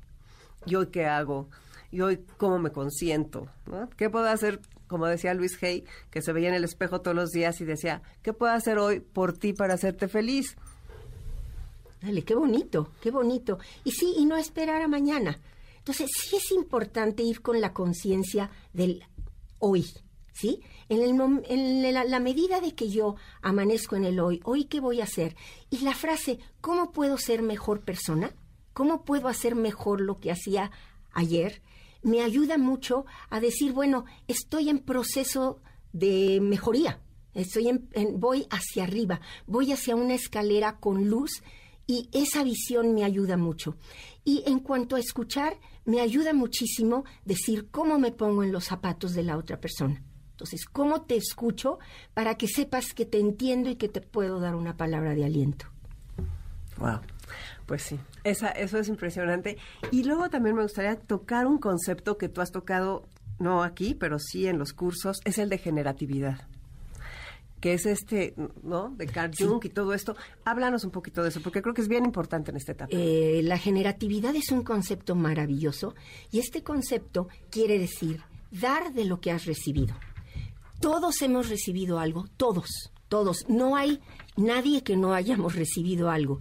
[0.66, 1.48] ¿Y hoy qué hago?
[1.90, 3.48] ¿Y hoy cómo me consiento?
[3.96, 4.60] ¿Qué puedo hacer?
[4.86, 8.02] Como decía Luis Hay, que se veía en el espejo todos los días y decía,
[8.22, 10.56] ¿qué puedo hacer hoy por ti para hacerte feliz?
[12.00, 13.58] Dale, qué bonito, qué bonito.
[13.84, 15.40] Y sí, y no esperar a mañana.
[15.88, 19.02] Entonces, sí es importante ir con la conciencia del
[19.58, 19.86] hoy,
[20.34, 20.60] ¿sí?
[20.90, 25.00] En, el, en la, medida de que yo amanezco en el hoy, hoy qué voy
[25.00, 25.34] a hacer.
[25.70, 28.34] Y la frase, ¿cómo puedo ser mejor persona?
[28.74, 30.70] ¿Cómo puedo hacer mejor lo que hacía
[31.12, 31.62] ayer?
[32.02, 35.62] Me ayuda mucho a decir, bueno, estoy en proceso
[35.94, 37.00] de mejoría.
[37.32, 37.88] Estoy en,
[38.20, 41.42] voy hacia arriba, voy hacia una escalera con luz
[41.86, 43.76] y esa visión me ayuda mucho.
[44.22, 45.56] Y en cuanto a escuchar,
[45.88, 50.02] me ayuda muchísimo decir cómo me pongo en los zapatos de la otra persona.
[50.32, 51.78] Entonces, ¿cómo te escucho
[52.12, 55.64] para que sepas que te entiendo y que te puedo dar una palabra de aliento?
[56.76, 57.00] Wow.
[57.64, 59.56] Pues sí, esa, eso es impresionante.
[59.90, 64.18] Y luego también me gustaría tocar un concepto que tú has tocado, no aquí, pero
[64.18, 66.46] sí en los cursos, es el de generatividad
[67.60, 68.90] que es este, ¿no?
[68.90, 70.16] De Carl Jung y todo esto.
[70.44, 72.90] Háblanos un poquito de eso, porque creo que es bien importante en esta etapa.
[72.92, 75.94] Eh, la generatividad es un concepto maravilloso
[76.30, 79.94] y este concepto quiere decir dar de lo que has recibido.
[80.80, 83.44] Todos hemos recibido algo, todos, todos.
[83.48, 84.00] No hay
[84.36, 86.38] nadie que no hayamos recibido algo.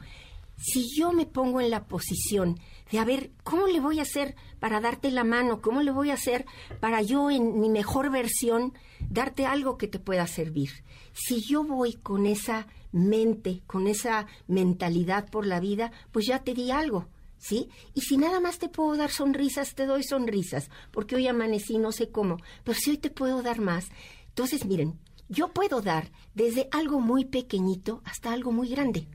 [0.58, 2.60] Si yo me pongo en la posición
[2.91, 5.62] de a ver, ¿cómo le voy a hacer para darte la mano?
[5.62, 6.46] ¿Cómo le voy a hacer
[6.80, 8.74] para yo en mi mejor versión
[9.10, 10.72] darte algo que te pueda servir?
[11.13, 16.54] Si yo voy con esa mente, con esa mentalidad por la vida, pues ya te
[16.54, 17.08] di algo.
[17.39, 17.70] ¿Sí?
[17.93, 21.91] Y si nada más te puedo dar sonrisas, te doy sonrisas, porque hoy amanecí no
[21.91, 23.89] sé cómo, pero si hoy te puedo dar más.
[24.30, 29.08] Entonces, miren, yo puedo dar desde algo muy pequeñito hasta algo muy grande,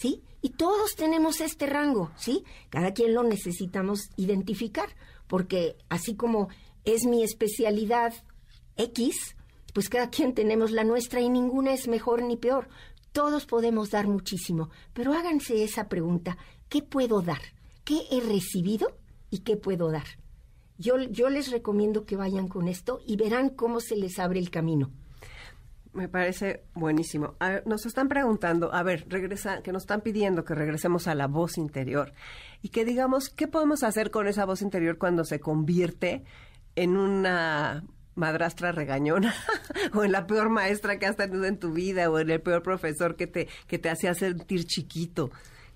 [0.00, 0.22] ¿sí?
[0.40, 2.44] Y todos tenemos este rango, ¿sí?
[2.70, 4.88] Cada quien lo necesitamos identificar,
[5.26, 6.48] porque así como
[6.84, 8.14] es mi especialidad
[8.76, 9.36] X,
[9.74, 12.68] pues cada quien tenemos la nuestra y ninguna es mejor ni peor.
[13.12, 17.42] Todos podemos dar muchísimo, pero háganse esa pregunta, ¿qué puedo dar?
[17.84, 18.96] ¿Qué he recibido
[19.30, 20.06] y qué puedo dar?
[20.78, 24.50] Yo, yo les recomiendo que vayan con esto y verán cómo se les abre el
[24.50, 24.90] camino.
[25.92, 27.34] Me parece buenísimo.
[27.66, 31.58] nos están preguntando, a ver, regresa, que nos están pidiendo que regresemos a la voz
[31.58, 32.12] interior
[32.62, 36.24] y que digamos, ¿qué podemos hacer con esa voz interior cuando se convierte
[36.76, 37.82] en una
[38.14, 39.34] madrastra regañona
[39.94, 42.62] o en la peor maestra que has tenido en tu vida o en el peor
[42.62, 45.30] profesor que te, que te hacía sentir chiquito.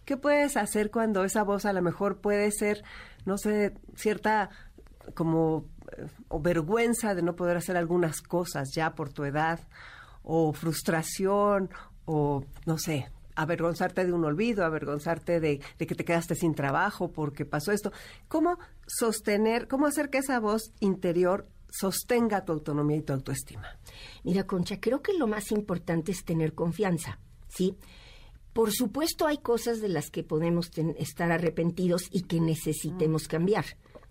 [0.05, 2.85] ¿Qué puedes hacer cuando esa voz a lo mejor puede ser,
[3.25, 4.51] no sé, cierta
[5.15, 6.07] como eh,
[6.41, 9.59] vergüenza de no poder hacer algunas cosas ya por tu edad
[10.25, 11.71] o frustración
[12.07, 17.13] o no sé, avergonzarte de un olvido, avergonzarte de, de, que te quedaste sin trabajo
[17.13, 17.93] porque pasó esto.
[18.27, 23.67] ¿Cómo sostener, cómo hacer que esa voz interior sostenga tu autonomía y tu autoestima.
[24.23, 27.77] Mira, Concha, creo que lo más importante es tener confianza, ¿sí?
[28.53, 33.65] Por supuesto hay cosas de las que podemos estar arrepentidos y que necesitemos cambiar.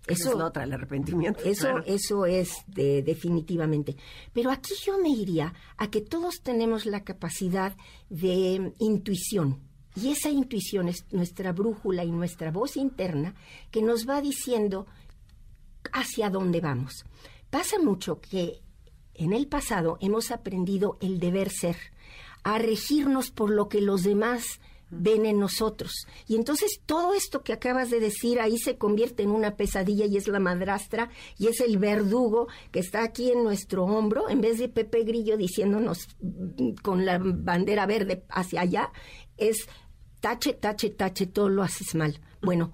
[0.06, 1.42] Eso es la otra, el arrepentimiento.
[1.44, 3.96] Eso, eso es de, definitivamente.
[4.32, 7.74] Pero aquí yo me iría a que todos tenemos la capacidad
[8.10, 9.60] de intuición.
[9.96, 13.34] Y esa intuición es nuestra brújula y nuestra voz interna
[13.70, 14.86] que nos va diciendo
[15.92, 17.04] hacia dónde vamos.
[17.50, 18.60] Pasa mucho que
[19.14, 21.76] en el pasado hemos aprendido el deber ser,
[22.42, 24.60] a regirnos por lo que los demás
[24.98, 26.06] ven en nosotros.
[26.26, 30.16] Y entonces todo esto que acabas de decir ahí se convierte en una pesadilla y
[30.16, 34.58] es la madrastra y es el verdugo que está aquí en nuestro hombro, en vez
[34.58, 36.08] de Pepe Grillo diciéndonos
[36.82, 38.92] con la bandera verde hacia allá,
[39.36, 39.66] es
[40.20, 42.20] tache, tache, tache, todo lo haces mal.
[42.40, 42.72] Bueno,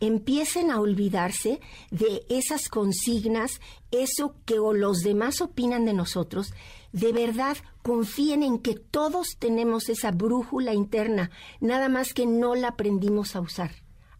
[0.00, 6.52] empiecen a olvidarse de esas consignas, eso que los demás opinan de nosotros,
[6.96, 11.30] de verdad confíen en que todos tenemos esa brújula interna,
[11.60, 13.70] nada más que no la aprendimos a usar.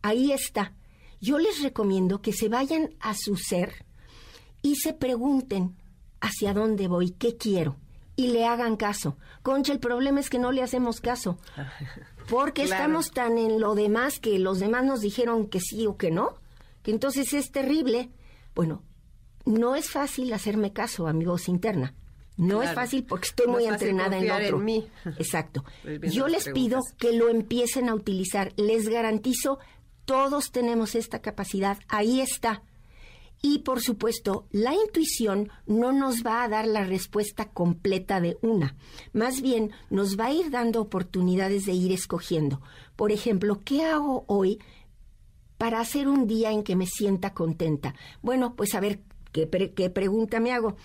[0.03, 0.75] Ahí está.
[1.19, 3.87] Yo les recomiendo que se vayan a su ser
[4.61, 5.75] y se pregunten
[6.21, 7.79] hacia dónde voy, qué quiero,
[8.15, 9.17] y le hagan caso.
[9.43, 11.39] Concha, el problema es que no le hacemos caso.
[12.29, 16.11] Porque estamos tan en lo demás que los demás nos dijeron que sí o que
[16.11, 16.35] no,
[16.83, 18.11] que entonces es terrible.
[18.55, 18.83] Bueno,
[19.47, 21.95] no es fácil hacerme caso a mi voz interna.
[22.37, 24.59] No es fácil porque estoy muy entrenada en otro.
[24.59, 24.87] mí.
[25.19, 25.65] Exacto.
[26.03, 28.53] Yo les pido que lo empiecen a utilizar.
[28.57, 29.59] Les garantizo,
[30.05, 31.79] todos tenemos esta capacidad.
[31.89, 32.63] Ahí está.
[33.43, 38.77] Y por supuesto, la intuición no nos va a dar la respuesta completa de una.
[39.13, 42.61] Más bien, nos va a ir dando oportunidades de ir escogiendo.
[42.97, 44.59] Por ejemplo, ¿qué hago hoy
[45.59, 47.95] para hacer un día en que me sienta contenta?
[48.23, 49.01] Bueno, pues a ver,
[49.33, 50.77] ¿qué, qué pregunta me hago?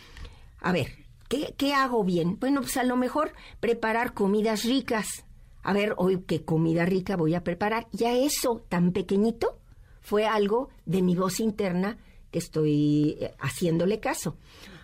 [0.59, 1.01] A ver,
[1.31, 2.37] ¿qué, ¿qué hago bien?
[2.41, 5.23] Bueno, pues a lo mejor preparar comidas ricas.
[5.63, 7.87] A ver, hoy qué comida rica voy a preparar.
[7.93, 9.57] Ya eso tan pequeñito
[10.01, 11.97] fue algo de mi voz interna
[12.31, 14.35] que estoy eh, haciéndole caso.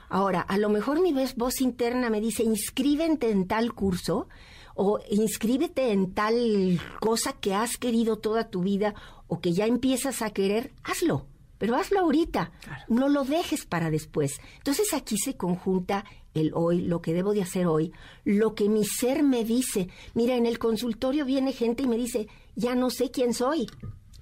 [0.07, 4.29] Ahora, a lo mejor mi voz interna me dice, inscríbete en tal curso
[4.73, 8.95] o inscríbete en tal cosa que has querido toda tu vida
[9.27, 11.25] o que ya empiezas a querer, hazlo,
[11.57, 12.51] pero hazlo ahorita,
[12.87, 14.39] no lo dejes para después.
[14.57, 17.93] Entonces aquí se conjunta el hoy, lo que debo de hacer hoy,
[18.23, 19.89] lo que mi ser me dice.
[20.13, 23.67] Mira, en el consultorio viene gente y me dice, ya no sé quién soy,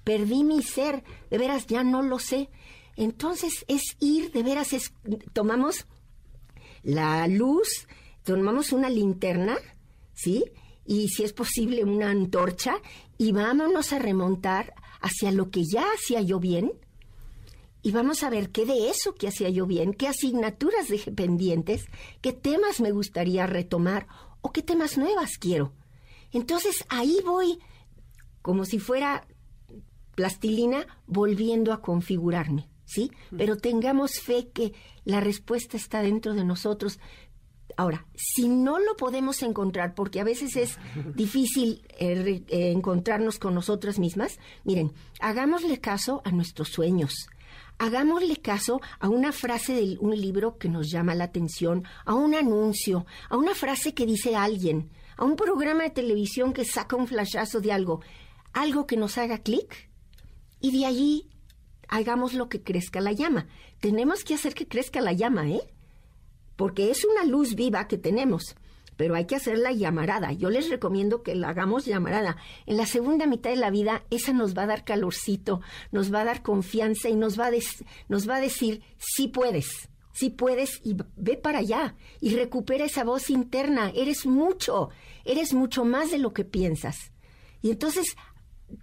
[0.04, 2.48] perdí mi ser, de veras ya no lo sé.
[2.96, 4.92] Entonces es ir, de veras, es,
[5.32, 5.86] tomamos
[6.82, 7.86] la luz,
[8.22, 9.56] tomamos una linterna,
[10.14, 10.44] ¿sí?
[10.86, 12.76] Y si es posible una antorcha
[13.18, 16.72] y vámonos a remontar hacia lo que ya hacía yo bien
[17.86, 21.86] y vamos a ver qué de eso que hacía yo bien, qué asignaturas dejé pendientes,
[22.20, 24.08] qué temas me gustaría retomar
[24.40, 25.72] o qué temas nuevas quiero.
[26.32, 27.60] Entonces ahí voy
[28.42, 29.28] como si fuera
[30.16, 32.68] plastilina volviendo a configurarme.
[32.86, 33.12] ¿sí?
[33.38, 34.72] Pero tengamos fe que
[35.04, 36.98] la respuesta está dentro de nosotros.
[37.76, 40.76] Ahora, si no lo podemos encontrar, porque a veces es
[41.14, 47.28] difícil eh, eh, encontrarnos con nosotras mismas, miren, hagámosle caso a nuestros sueños,
[47.78, 52.34] hagámosle caso a una frase de un libro que nos llama la atención, a un
[52.34, 57.06] anuncio, a una frase que dice alguien, a un programa de televisión que saca un
[57.06, 58.00] flashazo de algo,
[58.52, 59.90] algo que nos haga clic,
[60.60, 61.28] y de allí
[61.88, 63.46] hagamos lo que crezca la llama.
[63.80, 65.60] Tenemos que hacer que crezca la llama, ¿eh?
[66.56, 68.56] Porque es una luz viva que tenemos,
[68.96, 70.32] pero hay que hacerla llamarada.
[70.32, 72.36] Yo les recomiendo que la hagamos llamarada.
[72.66, 75.60] En la segunda mitad de la vida, esa nos va a dar calorcito,
[75.92, 77.50] nos va a dar confianza y nos va a,
[78.08, 83.04] nos va a decir, sí puedes, sí puedes y ve para allá y recupera esa
[83.04, 83.92] voz interna.
[83.94, 84.90] Eres mucho,
[85.24, 87.12] eres mucho más de lo que piensas.
[87.62, 88.16] Y entonces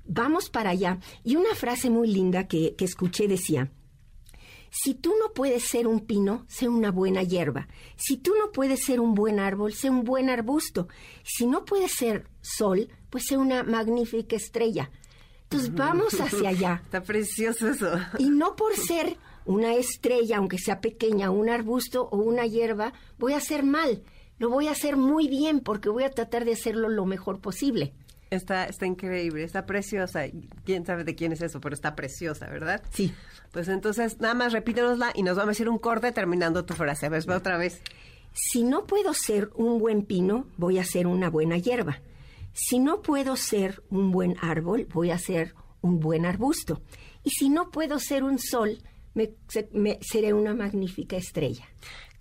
[0.06, 0.99] vamos para allá.
[1.23, 3.71] Y una frase muy linda que, escuché decía,
[4.76, 7.68] si tú no puedes ser un pino, sé una buena hierba.
[7.96, 10.88] Si tú no puedes ser un buen árbol, sé un buen arbusto.
[11.24, 14.90] Si no puedes ser sol, pues sé una magnífica estrella.
[15.44, 16.82] Entonces vamos hacia allá.
[16.86, 17.92] Está precioso eso.
[18.18, 23.34] Y no por ser una estrella, aunque sea pequeña, un arbusto o una hierba, voy
[23.34, 24.02] a hacer mal.
[24.40, 27.93] Lo voy a hacer muy bien porque voy a tratar de hacerlo lo mejor posible.
[28.34, 30.24] Está, está increíble, está preciosa.
[30.66, 32.82] Quién sabe de quién es eso, pero está preciosa, ¿verdad?
[32.92, 33.14] Sí.
[33.52, 37.06] Pues entonces, nada más repítenosla y nos vamos a decir un corte terminando tu frase.
[37.06, 37.82] A ver, otra vez.
[38.34, 42.02] Si no puedo ser un buen pino, voy a ser una buena hierba.
[42.54, 46.82] Si no puedo ser un buen árbol, voy a ser un buen arbusto.
[47.24, 48.80] Y si no puedo ser un sol,
[49.14, 51.68] me, seré una magnífica estrella.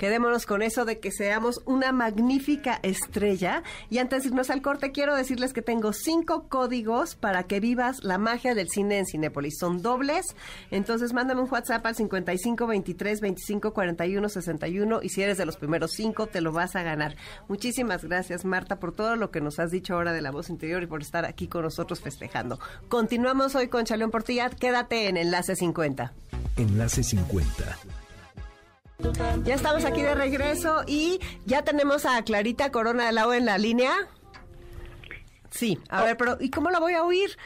[0.03, 3.63] Quedémonos con eso de que seamos una magnífica estrella.
[3.89, 8.03] Y antes de irnos al corte, quiero decirles que tengo cinco códigos para que vivas
[8.03, 9.59] la magia del cine en Cinépolis.
[9.61, 10.35] Son dobles.
[10.73, 15.57] Entonces, mándame un WhatsApp al 55 23 25 41 61 y si eres de los
[15.57, 17.15] primeros cinco, te lo vas a ganar.
[17.47, 20.83] Muchísimas gracias, Marta, por todo lo que nos has dicho ahora de la voz interior
[20.83, 22.59] y por estar aquí con nosotros festejando.
[22.89, 24.51] Continuamos hoy con Chaleón Portilla.
[24.51, 26.13] Quédate en Enlace 50.
[26.57, 27.79] Enlace 50
[29.45, 33.59] ya estamos aquí de regreso y ya tenemos a Clarita Corona del Agua en la
[33.59, 33.93] línea.
[35.51, 37.37] Sí, a ver, pero ¿y cómo la voy a oír?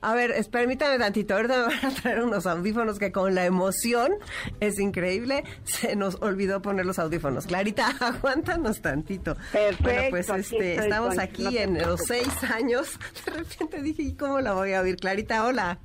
[0.00, 4.12] A ver, permítame tantito, ahorita me van a traer unos audífonos que con la emoción
[4.60, 7.46] es increíble, se nos olvidó poner los audífonos.
[7.46, 9.36] Clarita, aguántanos tantito.
[9.52, 9.82] Perfecto.
[9.82, 12.98] Bueno, pues este, estamos aquí en los seis años.
[13.26, 14.96] De repente dije, ¿y cómo la voy a oír?
[14.96, 15.80] Clarita, hola.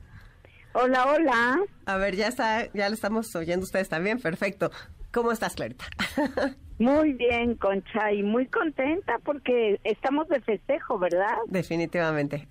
[0.76, 1.60] Hola, hola.
[1.86, 4.72] A ver, ya está, ya le estamos oyendo ustedes también, perfecto.
[5.12, 5.86] ¿Cómo estás, Clarita?
[6.80, 11.38] Muy bien, Concha, y muy contenta porque estamos de festejo, ¿verdad?
[11.46, 12.48] Definitivamente.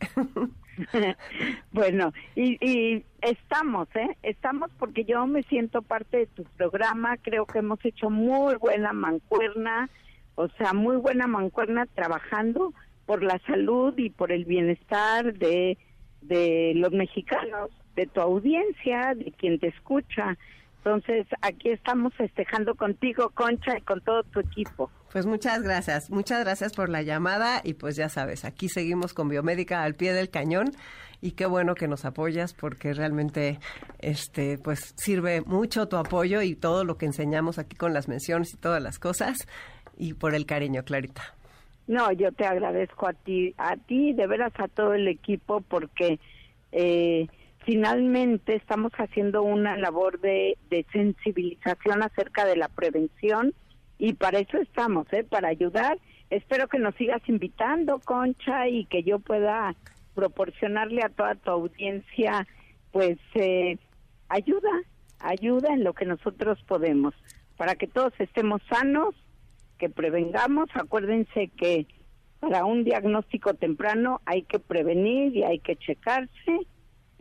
[1.72, 4.16] bueno, y, y, estamos, ¿eh?
[4.22, 8.92] Estamos porque yo me siento parte de tu programa, creo que hemos hecho muy buena
[8.92, 9.90] mancuerna,
[10.36, 12.72] o sea, muy buena mancuerna trabajando
[13.06, 15.76] por la salud y por el bienestar de,
[16.20, 20.36] de los mexicanos, de tu audiencia, de quien te escucha.
[20.78, 24.90] Entonces, aquí estamos festejando contigo, Concha, y con todo tu equipo.
[25.12, 29.28] Pues muchas gracias, muchas gracias por la llamada y pues ya sabes, aquí seguimos con
[29.28, 30.72] Biomédica al pie del cañón
[31.20, 33.58] y qué bueno que nos apoyas porque realmente
[34.00, 38.54] este pues sirve mucho tu apoyo y todo lo que enseñamos aquí con las menciones
[38.54, 39.46] y todas las cosas
[39.98, 41.22] y por el cariño, Clarita.
[41.86, 46.18] No, yo te agradezco a ti, a ti, de veras a todo el equipo porque
[46.72, 47.28] eh,
[47.64, 50.56] finalmente estamos haciendo una labor de,
[50.92, 53.54] sensibilización acerca de la prevención
[53.98, 55.24] y para eso estamos, ¿eh?
[55.24, 55.98] para ayudar.
[56.30, 59.74] Espero que nos sigas invitando, Concha, y que yo pueda
[60.14, 62.46] proporcionarle a toda tu audiencia,
[62.90, 63.78] pues, eh,
[64.28, 64.70] ayuda,
[65.20, 67.14] ayuda en lo que nosotros podemos,
[67.56, 69.14] para que todos estemos sanos,
[69.78, 70.68] que prevengamos.
[70.74, 71.86] Acuérdense que
[72.40, 76.66] para un diagnóstico temprano hay que prevenir y hay que checarse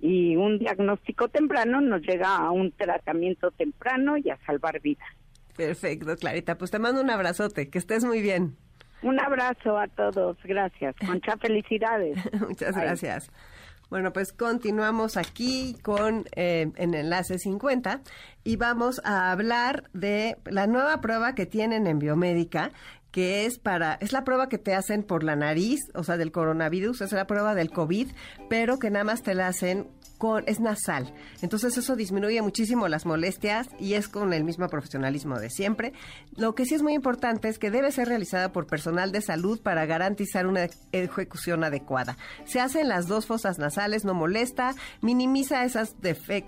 [0.02, 5.08] y un diagnóstico temprano nos llega a un tratamiento temprano y a salvar vidas.
[5.56, 6.58] Perfecto, Clarita.
[6.58, 8.58] Pues te mando un abrazote, que estés muy bien.
[9.04, 10.96] Un abrazo a todos, gracias.
[11.08, 12.18] Muchas felicidades.
[12.40, 13.32] Muchas gracias.
[13.90, 18.02] Bueno, pues continuamos aquí con eh, en Enlace 50
[18.46, 22.72] y vamos a hablar de la nueva prueba que tienen en biomédica
[23.12, 26.32] que es para, es la prueba que te hacen por la nariz, o sea, del
[26.32, 28.10] coronavirus, es la prueba del COVID,
[28.50, 29.88] pero que nada más te la hacen
[30.46, 31.14] es nasal.
[31.42, 35.94] Entonces eso disminuye muchísimo las molestias y es con el mismo profesionalismo de siempre.
[36.36, 39.60] Lo que sí es muy importante es que debe ser realizada por personal de salud
[39.62, 42.18] para garantizar una ejecución adecuada.
[42.46, 45.96] Se hacen las dos fosas nasales, no molesta, minimiza esas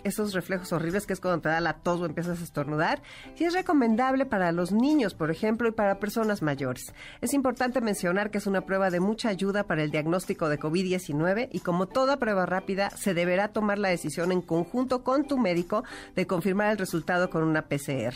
[0.03, 3.01] esos reflejos horribles que es cuando te da la tos o empiezas a estornudar.
[3.37, 6.93] Y es recomendable para los niños, por ejemplo, y para personas mayores.
[7.21, 11.49] Es importante mencionar que es una prueba de mucha ayuda para el diagnóstico de COVID-19
[11.51, 15.37] y como toda prueba rápida se deberá tomar tomar la decisión en conjunto con tu
[15.37, 15.85] médico
[16.17, 18.13] de confirmar el resultado con una PCR.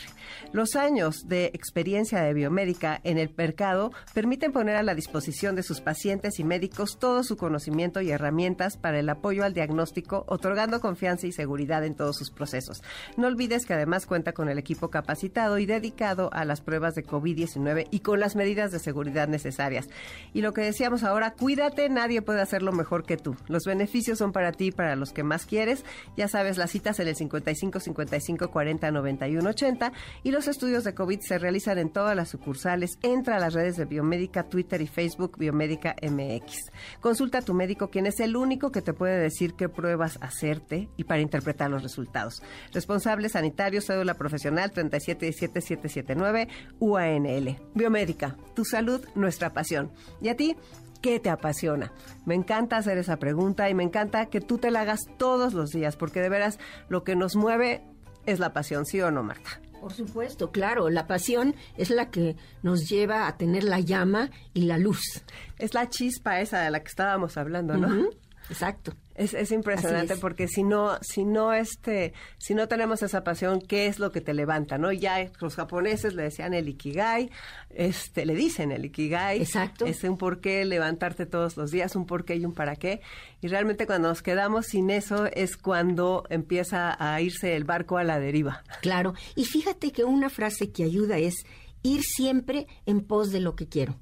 [0.52, 5.64] Los años de experiencia de biomédica en el mercado permiten poner a la disposición de
[5.64, 10.82] sus pacientes y médicos todo su conocimiento y herramientas para el apoyo al diagnóstico, otorgando
[10.82, 12.84] confianza y seguridad en todos sus procesos.
[13.16, 17.06] No olvides que además cuenta con el equipo capacitado y dedicado a las pruebas de
[17.06, 19.88] COVID-19 y con las medidas de seguridad necesarias.
[20.34, 23.38] Y lo que decíamos ahora, cuídate, nadie puede hacerlo mejor que tú.
[23.48, 25.86] Los beneficios son para ti y para los que más quieres.
[26.16, 29.92] Ya sabes, las citas en el 55 55 40 91 80
[30.24, 32.98] y los estudios de COVID se realizan en todas las sucursales.
[33.02, 36.72] Entra a las redes de Biomédica, Twitter y Facebook Biomédica MX.
[37.02, 40.90] Consulta a tu médico, quien es el único que te puede decir qué pruebas hacerte
[40.98, 42.42] y para interpretar los resultados.
[42.74, 46.48] Responsable sanitario, cédula profesional 3777779
[46.80, 47.58] UANL.
[47.74, 49.92] Biomédica, tu salud, nuestra pasión.
[50.22, 50.56] ¿Y a ti?
[51.02, 51.92] ¿Qué te apasiona?
[52.26, 55.72] Me encanta hacer esa pregunta y me encanta que tú te la hagas todos los
[55.72, 57.84] días, porque de veras lo que nos mueve
[58.26, 59.62] es la pasión, ¿sí o no, Marta?
[59.80, 64.62] Por supuesto, claro, la pasión es la que nos lleva a tener la llama y
[64.64, 65.24] la luz.
[65.60, 68.10] Es la chispa esa de la que estábamos hablando, ¿no?
[68.50, 68.94] Exacto.
[69.18, 70.20] Es, es impresionante es.
[70.20, 74.22] porque si no, si no este, si no tenemos esa pasión, ¿qué es lo que
[74.22, 74.78] te levanta?
[74.78, 74.92] ¿No?
[74.92, 77.32] Ya los japoneses le decían el ikigai,
[77.72, 79.42] este, le dicen el ikigai.
[79.42, 79.88] Exacto.
[79.88, 83.02] Es un porqué levantarte todos los días, un porqué y un para qué.
[83.42, 88.04] Y realmente cuando nos quedamos sin eso es cuando empieza a irse el barco a
[88.04, 88.64] la deriva.
[88.82, 89.16] Claro.
[89.36, 91.36] Y fíjate que una frase que ayuda es
[91.82, 93.98] ir siempre en pos de lo que quiero.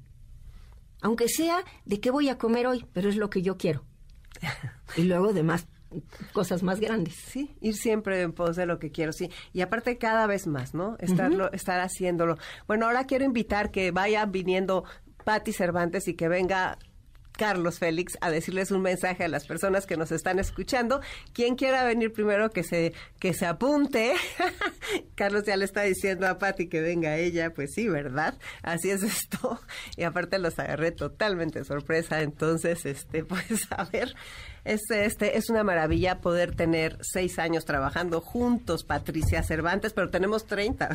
[1.00, 3.84] Aunque sea de qué voy a comer hoy, pero es lo que yo quiero.
[4.96, 5.66] Y luego demás
[6.32, 7.14] cosas más grandes.
[7.14, 9.30] Sí, ir siempre en pos de lo que quiero, sí.
[9.52, 10.96] Y aparte cada vez más, ¿no?
[10.98, 12.36] Estarlo, estar haciéndolo.
[12.66, 14.84] Bueno, ahora quiero invitar que vaya viniendo
[15.24, 16.78] Patti Cervantes y que venga
[17.36, 21.00] Carlos Félix a decirles un mensaje a las personas que nos están escuchando.
[21.32, 24.14] Quien quiera venir primero que se que se apunte.
[25.14, 28.38] Carlos ya le está diciendo a Patti que venga ella, pues sí, ¿verdad?
[28.62, 29.60] Así es esto.
[29.96, 34.14] Y aparte los agarré totalmente de sorpresa, entonces este pues a ver
[34.66, 40.46] es, este, es una maravilla poder tener seis años trabajando juntos, Patricia Cervantes, pero tenemos
[40.46, 40.88] 30,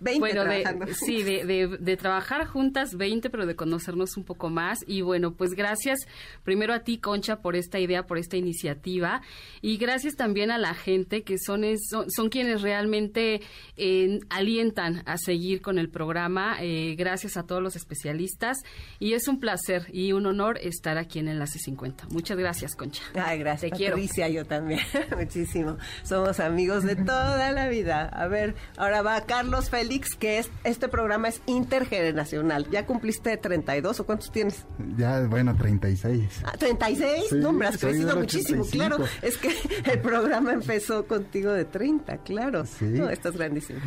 [0.00, 0.94] 20 bueno, de, trabajando.
[0.94, 4.80] sí, de, de, de, trabajar juntas 20, pero de conocernos un poco más.
[4.86, 6.00] Y bueno, pues gracias
[6.44, 9.22] primero a ti, Concha, por esta idea, por esta iniciativa.
[9.62, 13.40] Y gracias también a la gente que son, son, son quienes realmente
[13.76, 16.56] eh, alientan a seguir con el programa.
[16.60, 18.58] Eh, gracias a todos los especialistas.
[18.98, 22.08] Y es un placer y un honor estar aquí en Enlace 50.
[22.10, 22.97] Muchas gracias, Concha.
[23.14, 23.72] Ay, gracias.
[23.72, 24.42] Te Patricia, quiero.
[24.42, 24.80] yo también.
[25.16, 25.76] Muchísimo.
[26.02, 28.06] Somos amigos de toda la vida.
[28.06, 32.68] A ver, ahora va Carlos Félix, que es este programa es intergeneracional.
[32.70, 34.66] ¿Ya cumpliste 32 o cuántos tienes?
[34.96, 36.42] Ya, bueno, 36.
[36.44, 37.28] Ah, ¿36?
[37.28, 38.70] Sí, no, hombre, has crecido muchísimo, 85.
[38.70, 39.04] claro.
[39.22, 39.50] Es que
[39.92, 42.64] el programa empezó contigo de 30, claro.
[42.66, 42.84] Sí.
[42.86, 43.80] No, estás grandísimo.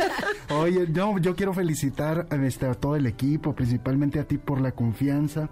[0.50, 4.60] Oye, no, yo quiero felicitar a, este, a todo el equipo, principalmente a ti por
[4.60, 5.48] la confianza,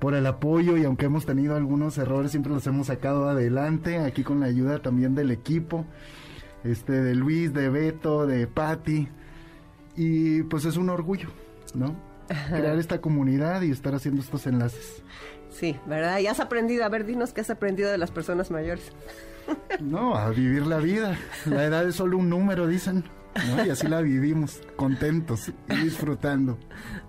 [0.00, 4.24] por el apoyo y aunque hemos tenido algunos errores, siempre los hemos sacado adelante, aquí
[4.24, 5.84] con la ayuda también del equipo,
[6.64, 9.08] este, de Luis, de Beto, de Patti,
[9.96, 11.28] y pues es un orgullo,
[11.74, 11.94] ¿no?
[12.48, 15.02] Crear esta comunidad y estar haciendo estos enlaces.
[15.50, 16.18] Sí, ¿verdad?
[16.20, 18.92] Y has aprendido, a ver, dinos qué has aprendido de las personas mayores.
[19.80, 21.18] No, a vivir la vida.
[21.44, 23.04] La edad es solo un número, dicen.
[23.34, 23.64] ¿No?
[23.64, 26.58] Y así la vivimos, contentos y disfrutando.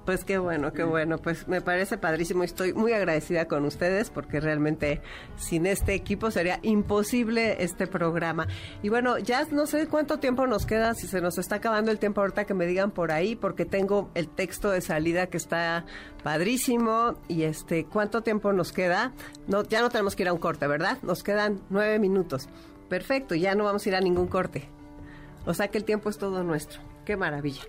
[0.05, 1.17] Pues qué bueno, qué bueno.
[1.17, 5.01] Pues me parece padrísimo y estoy muy agradecida con ustedes porque realmente
[5.35, 8.47] sin este equipo sería imposible este programa.
[8.81, 11.99] Y bueno, ya no sé cuánto tiempo nos queda, si se nos está acabando el
[11.99, 15.85] tiempo ahorita que me digan por ahí, porque tengo el texto de salida que está
[16.23, 19.13] padrísimo y este, ¿cuánto tiempo nos queda?
[19.47, 20.97] No, ya no tenemos que ir a un corte, ¿verdad?
[21.03, 22.49] Nos quedan nueve minutos.
[22.89, 24.69] Perfecto, ya no vamos a ir a ningún corte.
[25.45, 26.81] O sea que el tiempo es todo nuestro.
[27.05, 27.61] Qué maravilla.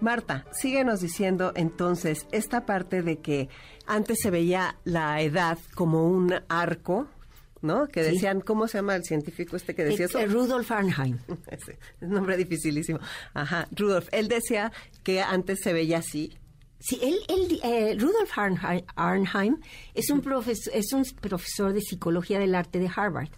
[0.00, 3.48] Marta, síguenos diciendo entonces esta parte de que
[3.86, 7.08] antes se veía la edad como un arco,
[7.62, 7.88] ¿no?
[7.88, 8.12] Que Sí.
[8.12, 10.18] decían, ¿cómo se llama el científico este que decía eso?
[10.20, 11.18] Eh, Rudolf Arnheim.
[11.50, 11.62] Es
[12.00, 13.00] un nombre dificilísimo.
[13.34, 14.08] Ajá, Rudolf.
[14.12, 14.70] Él decía
[15.02, 16.38] que antes se veía así.
[16.78, 19.56] Sí, él, él, eh, Rudolf Arnheim, Arnheim
[19.94, 23.30] es, un profesor, es un profesor de psicología del arte de Harvard.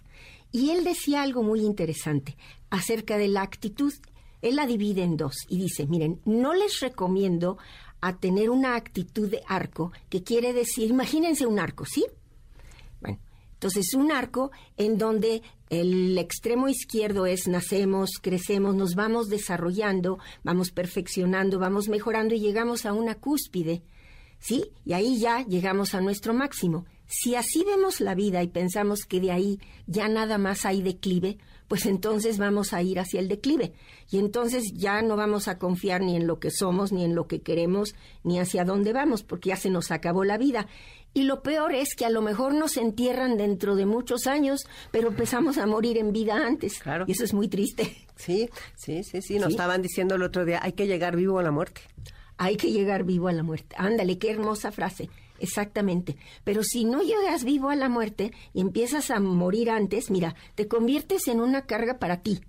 [0.51, 2.35] Y él decía algo muy interesante
[2.69, 3.93] acerca de la actitud.
[4.41, 7.57] Él la divide en dos y dice, miren, no les recomiendo
[8.01, 12.05] a tener una actitud de arco, que quiere decir, imagínense un arco, ¿sí?
[13.01, 13.19] Bueno,
[13.53, 20.71] entonces un arco en donde el extremo izquierdo es nacemos, crecemos, nos vamos desarrollando, vamos
[20.71, 23.83] perfeccionando, vamos mejorando y llegamos a una cúspide,
[24.39, 24.71] ¿sí?
[24.85, 26.85] Y ahí ya llegamos a nuestro máximo.
[27.11, 31.39] Si así vemos la vida y pensamos que de ahí ya nada más hay declive,
[31.67, 33.73] pues entonces vamos a ir hacia el declive.
[34.11, 37.27] Y entonces ya no vamos a confiar ni en lo que somos, ni en lo
[37.27, 40.67] que queremos, ni hacia dónde vamos, porque ya se nos acabó la vida.
[41.15, 45.07] Y lo peor es que a lo mejor nos entierran dentro de muchos años, pero
[45.07, 46.77] empezamos a morir en vida antes.
[46.79, 47.05] Claro.
[47.07, 47.97] Y eso es muy triste.
[48.15, 49.35] Sí, sí, sí, sí.
[49.39, 49.51] Nos Sí.
[49.53, 51.81] estaban diciendo el otro día, hay que llegar vivo a la muerte.
[52.37, 53.75] Hay que llegar vivo a la muerte.
[53.79, 55.09] Ándale, qué hermosa frase.
[55.39, 56.17] Exactamente.
[56.43, 60.67] Pero si no llegas vivo a la muerte y empiezas a morir antes, mira, te
[60.67, 62.41] conviertes en una carga para ti.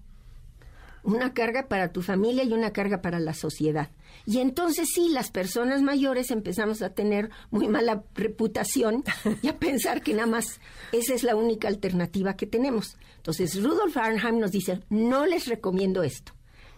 [1.02, 3.90] Una carga para tu familia y una carga para la sociedad.
[4.26, 9.02] Y entonces sí, las personas mayores empezamos a tener muy mala reputación
[9.42, 10.60] y a pensar que nada más
[10.92, 12.98] esa es la única alternativa que tenemos.
[13.16, 16.32] Entonces Rudolf Arnheim nos dice, no les recomiendo esto.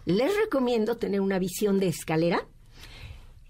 [0.05, 2.47] Les recomiendo tener una visión de escalera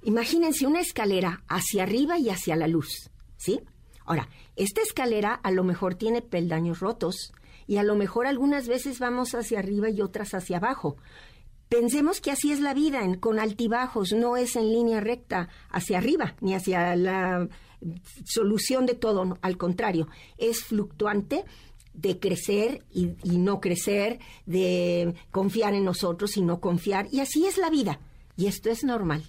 [0.04, 3.62] Imagínense una escalera hacia arriba y hacia la luz, ¿sí?
[4.06, 7.34] Ahora, esta escalera a lo mejor tiene peldaños rotos
[7.68, 10.97] y a lo mejor algunas veces vamos hacia arriba y otras hacia abajo.
[11.70, 16.36] Pensemos que así es la vida, con altibajos, no es en línea recta hacia arriba
[16.41, 17.47] ni hacia la
[18.26, 21.43] solución de todo, al contrario, es fluctuante
[21.93, 27.58] de crecer y, no crecer, de confiar en nosotros y no confiar, y así es
[27.58, 27.99] la vida,
[28.36, 29.24] y esto es normal,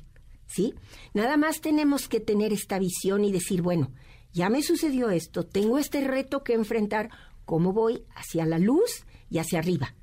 [0.54, 0.74] ¿sí?
[1.12, 3.90] Nada más tenemos que tener esta visión y decir, bueno,
[4.32, 7.10] ya me sucedió esto, tengo este reto que enfrentar,
[7.44, 9.94] ¿cómo voy hacia la luz y hacia arriba?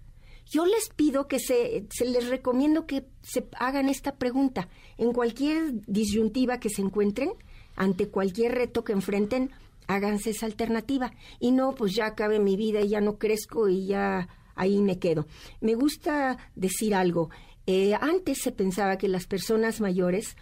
[0.46, 5.74] Yo les pido que se, se les recomiendo que se hagan esta pregunta en cualquier
[5.88, 7.32] disyuntiva que se encuentren,
[7.76, 9.52] ante cualquier reto que enfrenten,
[9.88, 11.14] háganse esa alternativa.
[11.40, 15.00] Y no, pues ya acabe mi vida y ya no crezco y ya ahí me
[15.00, 15.26] quedo.
[15.60, 17.30] Me gusta decir algo.
[17.68, 20.36] Eh, antes se pensaba que las personas mayores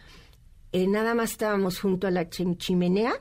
[0.72, 3.14] eh, nada más estábamos junto a la chimenea,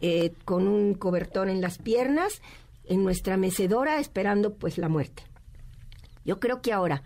[0.00, 2.42] eh, con un cobertor en las piernas,
[2.84, 5.22] en nuestra mecedora, esperando pues la muerte.
[6.24, 7.02] Yo creo que ahora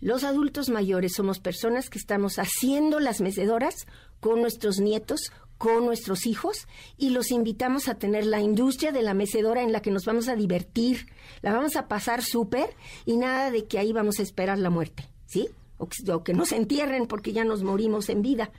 [0.00, 3.86] los adultos mayores somos personas que estamos haciendo las mecedoras
[4.20, 6.66] con nuestros nietos, con nuestros hijos
[6.96, 10.28] y los invitamos a tener la industria de la mecedora en la que nos vamos
[10.28, 11.08] a divertir,
[11.42, 12.70] la vamos a pasar súper
[13.04, 15.48] y nada de que ahí vamos a esperar la muerte, ¿sí?
[15.76, 18.50] O que, o que nos entierren porque ya nos morimos en vida.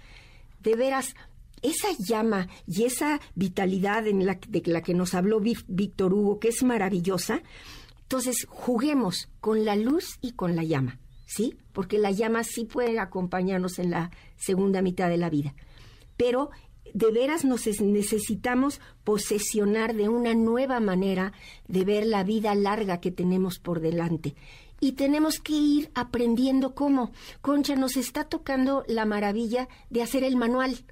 [0.61, 1.15] De veras,
[1.61, 6.47] esa llama y esa vitalidad en la, de la que nos habló Víctor Hugo, que
[6.47, 7.41] es maravillosa,
[8.09, 10.97] entonces, juguemos con la luz y con la llama,
[11.27, 11.59] ¿sí?
[11.73, 15.53] Porque la llama sí puede acompañarnos en la segunda mitad de la vida.
[16.17, 16.49] Pero
[16.91, 21.33] de veras nos necesitamos posesionar de una nueva manera
[21.67, 24.33] de ver la vida larga que tenemos por delante.
[24.79, 27.11] Y tenemos que ir aprendiendo cómo.
[27.41, 30.85] Concha, nos está tocando la maravilla de hacer el manual,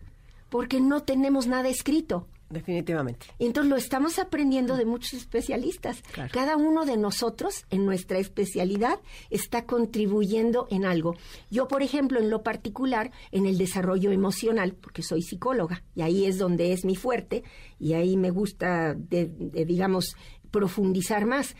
[0.50, 2.28] porque no tenemos nada escrito.
[2.50, 3.28] Definitivamente.
[3.40, 6.02] Entonces lo estamos aprendiendo de muchos especialistas.
[6.32, 11.18] Cada uno de nosotros, en nuestra especialidad, está contribuyendo en algo.
[11.52, 16.26] Yo, por ejemplo, en lo particular, en el desarrollo emocional, porque soy psicóloga, y ahí
[16.26, 17.44] es donde es mi fuerte,
[17.80, 20.16] y ahí me gusta, digamos,
[20.50, 21.54] profundizar más.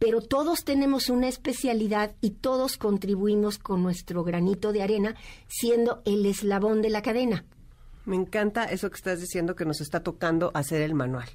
[0.00, 5.14] Pero todos tenemos una especialidad y todos contribuimos con nuestro granito de arena,
[5.46, 7.44] siendo el eslabón de la cadena.
[8.06, 11.28] Me encanta eso que estás diciendo que nos está tocando hacer el manual.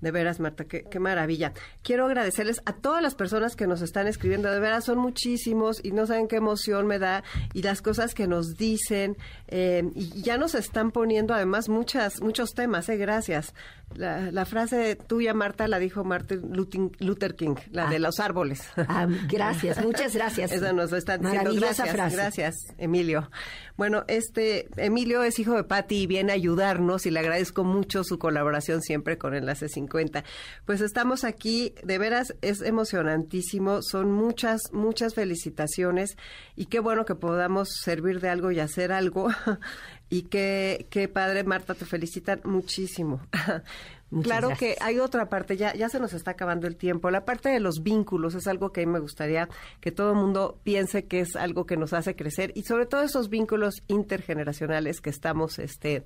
[0.00, 1.52] De veras, Marta, qué, maravilla.
[1.82, 4.50] Quiero agradecerles a todas las personas que nos están escribiendo.
[4.50, 8.26] De veras, son muchísimos y no saben qué emoción me da y las cosas que
[8.26, 9.18] nos dicen.
[9.48, 12.88] Eh, y ya nos están poniendo además muchas, muchos temas.
[12.88, 13.52] Eh, gracias.
[13.94, 17.98] La, frase tuya, Marta, la dijo Martin Luther King, la de ah.
[17.98, 18.62] los árboles.
[18.76, 20.52] Ah, gracias, muchas gracias.
[20.52, 21.52] Esa nos está diciendo.
[21.54, 22.16] Gracias, frase.
[22.16, 23.28] gracias, Emilio.
[23.76, 28.04] Bueno, este Emilio es hijo de Patti y viene a ayudarnos y le agradezco mucho
[28.04, 30.24] su colaboración siempre con Enlace 50.
[30.64, 36.16] Pues estamos aquí, de veras es emocionantísimo, son muchas, muchas felicitaciones
[36.56, 39.28] y qué bueno que podamos servir de algo y hacer algo.
[40.10, 43.20] y qué, qué padre, Marta, te felicitan muchísimo.
[44.22, 47.10] claro que hay otra parte, ya, ya se nos está acabando el tiempo.
[47.10, 49.48] La parte de los vínculos es algo que a mí me gustaría
[49.80, 53.02] que todo el mundo piense que es algo que nos hace crecer y sobre todo
[53.02, 56.04] esos vínculos intergeneracionales que estamos este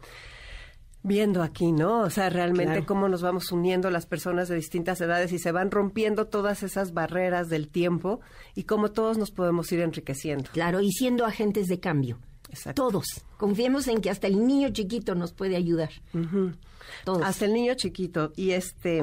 [1.04, 2.02] viendo aquí, ¿no?
[2.02, 5.70] O sea, realmente cómo nos vamos uniendo las personas de distintas edades y se van
[5.70, 8.20] rompiendo todas esas barreras del tiempo
[8.54, 10.50] y cómo todos nos podemos ir enriqueciendo.
[10.52, 12.18] Claro, y siendo agentes de cambio.
[12.74, 13.06] Todos.
[13.36, 15.90] Confiemos en que hasta el niño chiquito nos puede ayudar.
[17.04, 17.22] Todos.
[17.22, 18.32] Hasta el niño chiquito.
[18.36, 19.02] Y este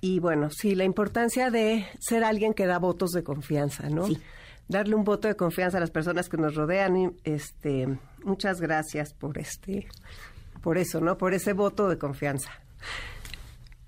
[0.00, 4.06] y bueno, sí, la importancia de ser alguien que da votos de confianza, ¿no?
[4.06, 4.18] Sí.
[4.66, 7.14] Darle un voto de confianza a las personas que nos rodean.
[7.24, 9.88] Este, muchas gracias por este,
[10.62, 11.18] por eso, ¿no?
[11.18, 12.50] Por ese voto de confianza.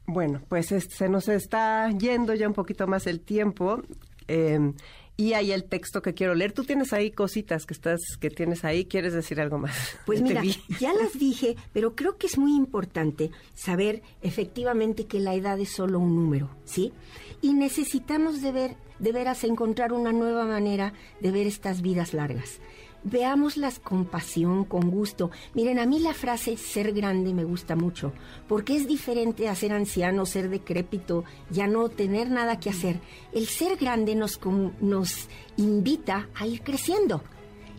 [0.07, 3.81] Bueno, pues se nos está yendo ya un poquito más el tiempo.
[4.29, 4.73] Eh,
[5.17, 6.53] y ahí el texto que quiero leer.
[6.53, 9.97] Tú tienes ahí cositas que estás que tienes ahí, ¿quieres decir algo más?
[10.07, 10.43] Pues mira,
[10.81, 15.71] ya las dije, pero creo que es muy importante saber efectivamente que la edad es
[15.71, 16.93] solo un número, ¿sí?
[17.41, 22.61] Y necesitamos de ver de veras encontrar una nueva manera de ver estas vidas largas
[23.05, 25.31] veámoslas con pasión, con gusto.
[25.55, 28.13] Miren, a mí la frase ser grande me gusta mucho,
[28.49, 33.01] porque es diferente a ser anciano, ser decrépito, ya no tener nada que hacer.
[33.33, 34.41] El ser grande nos,
[34.81, 37.23] nos invita a ir creciendo.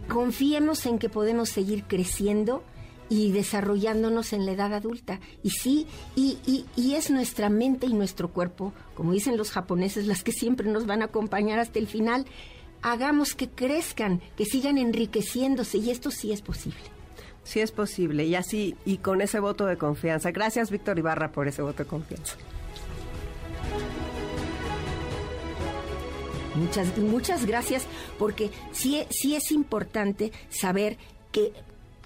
[0.07, 2.63] Confiemos en que podemos seguir creciendo
[3.09, 5.19] y desarrollándonos en la edad adulta.
[5.43, 10.07] Y sí, y, y, y, es nuestra mente y nuestro cuerpo, como dicen los japoneses,
[10.07, 12.26] las que siempre nos van a acompañar hasta el final
[12.84, 16.82] hagamos que crezcan, que sigan enriqueciéndose y esto sí es posible.
[17.44, 20.32] Sí es posible y así y con ese voto de confianza.
[20.32, 22.36] Gracias Víctor Ibarra por ese voto de confianza.
[26.56, 27.88] Muchas, muchas gracias,
[28.20, 30.98] porque sí, sí es importante saber
[31.32, 31.52] que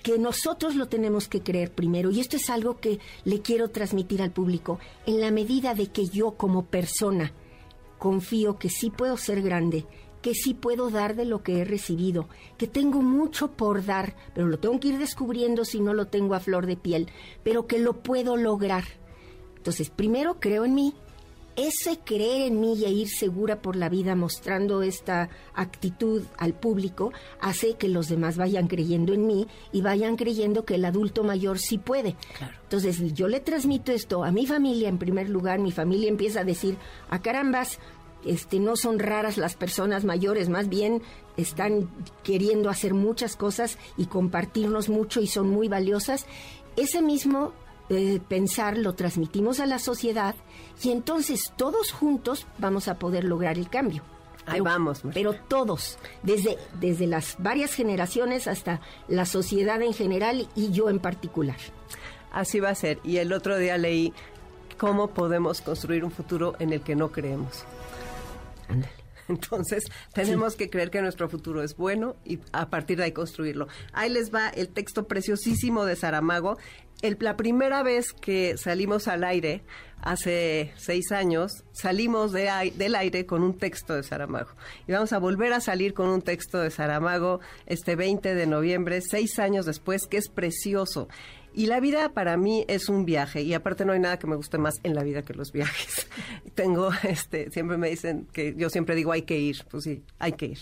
[0.04, 2.12] que nosotros lo tenemos que creer primero.
[2.12, 4.80] Y esto es algo que le quiero transmitir al público.
[5.06, 7.34] En la medida de que yo como persona
[7.98, 9.86] confío que sí puedo ser grande,
[10.28, 14.48] que sí puedo dar de lo que he recibido, que tengo mucho por dar, pero
[14.48, 17.08] lo tengo que ir descubriendo si no lo tengo a flor de piel,
[17.46, 18.84] pero que lo puedo lograr.
[19.56, 20.94] Entonces, primero creo en mí,
[21.58, 27.12] ese creer en mí y ir segura por la vida mostrando esta actitud al público
[27.40, 31.58] hace que los demás vayan creyendo en mí y vayan creyendo que el adulto mayor
[31.58, 32.16] sí puede.
[32.62, 36.44] Entonces yo le transmito esto a mi familia en primer lugar, mi familia empieza a
[36.44, 36.76] decir,
[37.10, 37.80] a ah, carambas,
[38.28, 41.02] este, no son raras las personas mayores, más bien
[41.38, 41.90] están
[42.24, 46.26] queriendo hacer muchas cosas y compartirnos mucho y son muy valiosas.
[46.76, 47.54] Ese mismo
[47.90, 50.36] eh, pensar lo transmitimos a la sociedad
[50.84, 54.04] y entonces todos juntos vamos a poder lograr el cambio.
[54.46, 55.02] Ahí vamos.
[55.14, 61.00] Pero todos, desde, desde las varias generaciones hasta la sociedad en general y yo en
[61.00, 61.58] particular.
[62.32, 63.00] Así va a ser.
[63.04, 64.14] Y el otro día leí
[64.78, 67.66] cómo podemos construir un futuro en el que no creemos.
[69.28, 73.68] Entonces, tenemos que creer que nuestro futuro es bueno y a partir de ahí construirlo.
[73.94, 76.58] Ahí les va el texto preciosísimo de Saramago.
[77.02, 79.64] El, la primera vez que salimos al aire,
[80.02, 84.52] hace seis años, salimos de, del aire con un texto de Saramago.
[84.88, 89.02] Y vamos a volver a salir con un texto de Saramago este 20 de noviembre,
[89.02, 91.08] seis años después, que es precioso.
[91.58, 94.36] Y la vida para mí es un viaje y aparte no hay nada que me
[94.36, 96.08] guste más en la vida que los viajes.
[96.54, 100.34] Tengo, este, siempre me dicen que yo siempre digo hay que ir, pues sí, hay
[100.34, 100.60] que ir.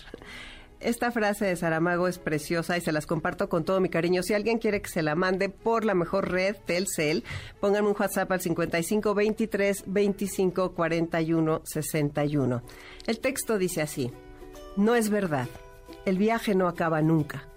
[0.80, 4.24] Esta frase de Saramago es preciosa y se las comparto con todo mi cariño.
[4.24, 7.26] Si alguien quiere que se la mande por la mejor red Telcel,
[7.60, 12.64] pónganme un WhatsApp al 55 23 25 41 61.
[13.06, 14.14] El texto dice así:
[14.78, 15.50] No es verdad.
[16.06, 17.50] El viaje no acaba nunca.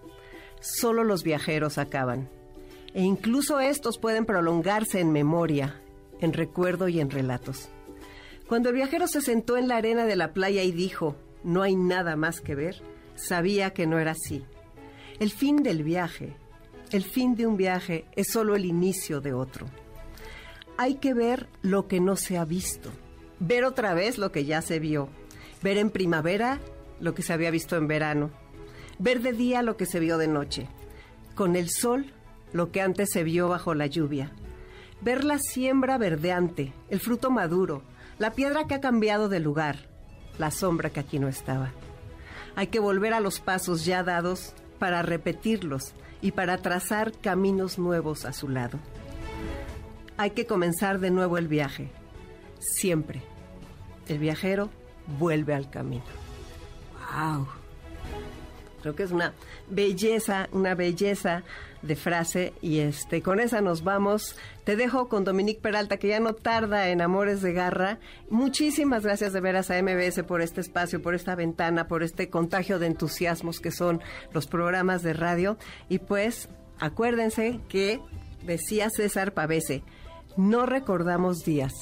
[0.60, 2.36] Solo los viajeros acaban
[2.94, 5.80] e incluso estos pueden prolongarse en memoria,
[6.20, 7.68] en recuerdo y en relatos.
[8.48, 11.76] Cuando el viajero se sentó en la arena de la playa y dijo, no hay
[11.76, 12.82] nada más que ver,
[13.14, 14.44] sabía que no era así.
[15.20, 16.34] El fin del viaje,
[16.90, 19.66] el fin de un viaje es solo el inicio de otro.
[20.76, 22.90] Hay que ver lo que no se ha visto,
[23.38, 25.08] ver otra vez lo que ya se vio,
[25.62, 26.60] ver en primavera
[27.00, 28.30] lo que se había visto en verano,
[28.98, 30.68] ver de día lo que se vio de noche.
[31.34, 32.12] Con el sol
[32.52, 34.32] lo que antes se vio bajo la lluvia.
[35.00, 37.82] Ver la siembra verdeante, el fruto maduro,
[38.18, 39.88] la piedra que ha cambiado de lugar,
[40.38, 41.70] la sombra que aquí no estaba.
[42.56, 48.24] Hay que volver a los pasos ya dados para repetirlos y para trazar caminos nuevos
[48.24, 48.78] a su lado.
[50.16, 51.90] Hay que comenzar de nuevo el viaje.
[52.58, 53.22] Siempre.
[54.08, 54.70] El viajero
[55.18, 56.04] vuelve al camino.
[57.14, 57.57] ¡Wow!
[58.80, 59.34] Creo que es una
[59.68, 61.42] belleza, una belleza
[61.82, 64.36] de frase y este con esa nos vamos.
[64.64, 67.98] Te dejo con Dominique Peralta que ya no tarda en Amores de Garra.
[68.30, 72.78] Muchísimas gracias de veras a MBS por este espacio, por esta ventana, por este contagio
[72.78, 74.00] de entusiasmos que son
[74.32, 75.58] los programas de radio
[75.88, 76.48] y pues
[76.78, 78.00] acuérdense que
[78.42, 79.82] decía César Pavese,
[80.36, 81.74] no recordamos días,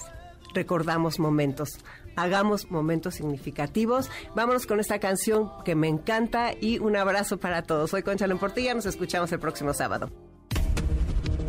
[0.55, 1.79] recordamos momentos
[2.17, 4.11] hagamos momentos significativos.
[4.35, 7.91] Vámonos con esta canción que me encanta y un abrazo para todos.
[7.91, 10.11] Soy Concha Portilla, nos escuchamos el próximo sábado.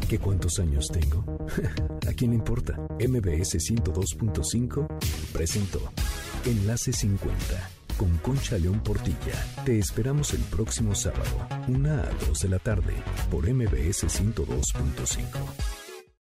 [0.07, 1.37] ¿Qué cuántos años tengo?
[2.07, 2.77] ¿A quién le importa?
[2.99, 4.87] MBS 102.5
[5.33, 5.81] presentó
[6.45, 9.33] Enlace 50 con Concha León Portilla.
[9.65, 12.93] Te esperamos el próximo sábado, una a 2 de la tarde,
[13.29, 15.86] por MBS 102.5.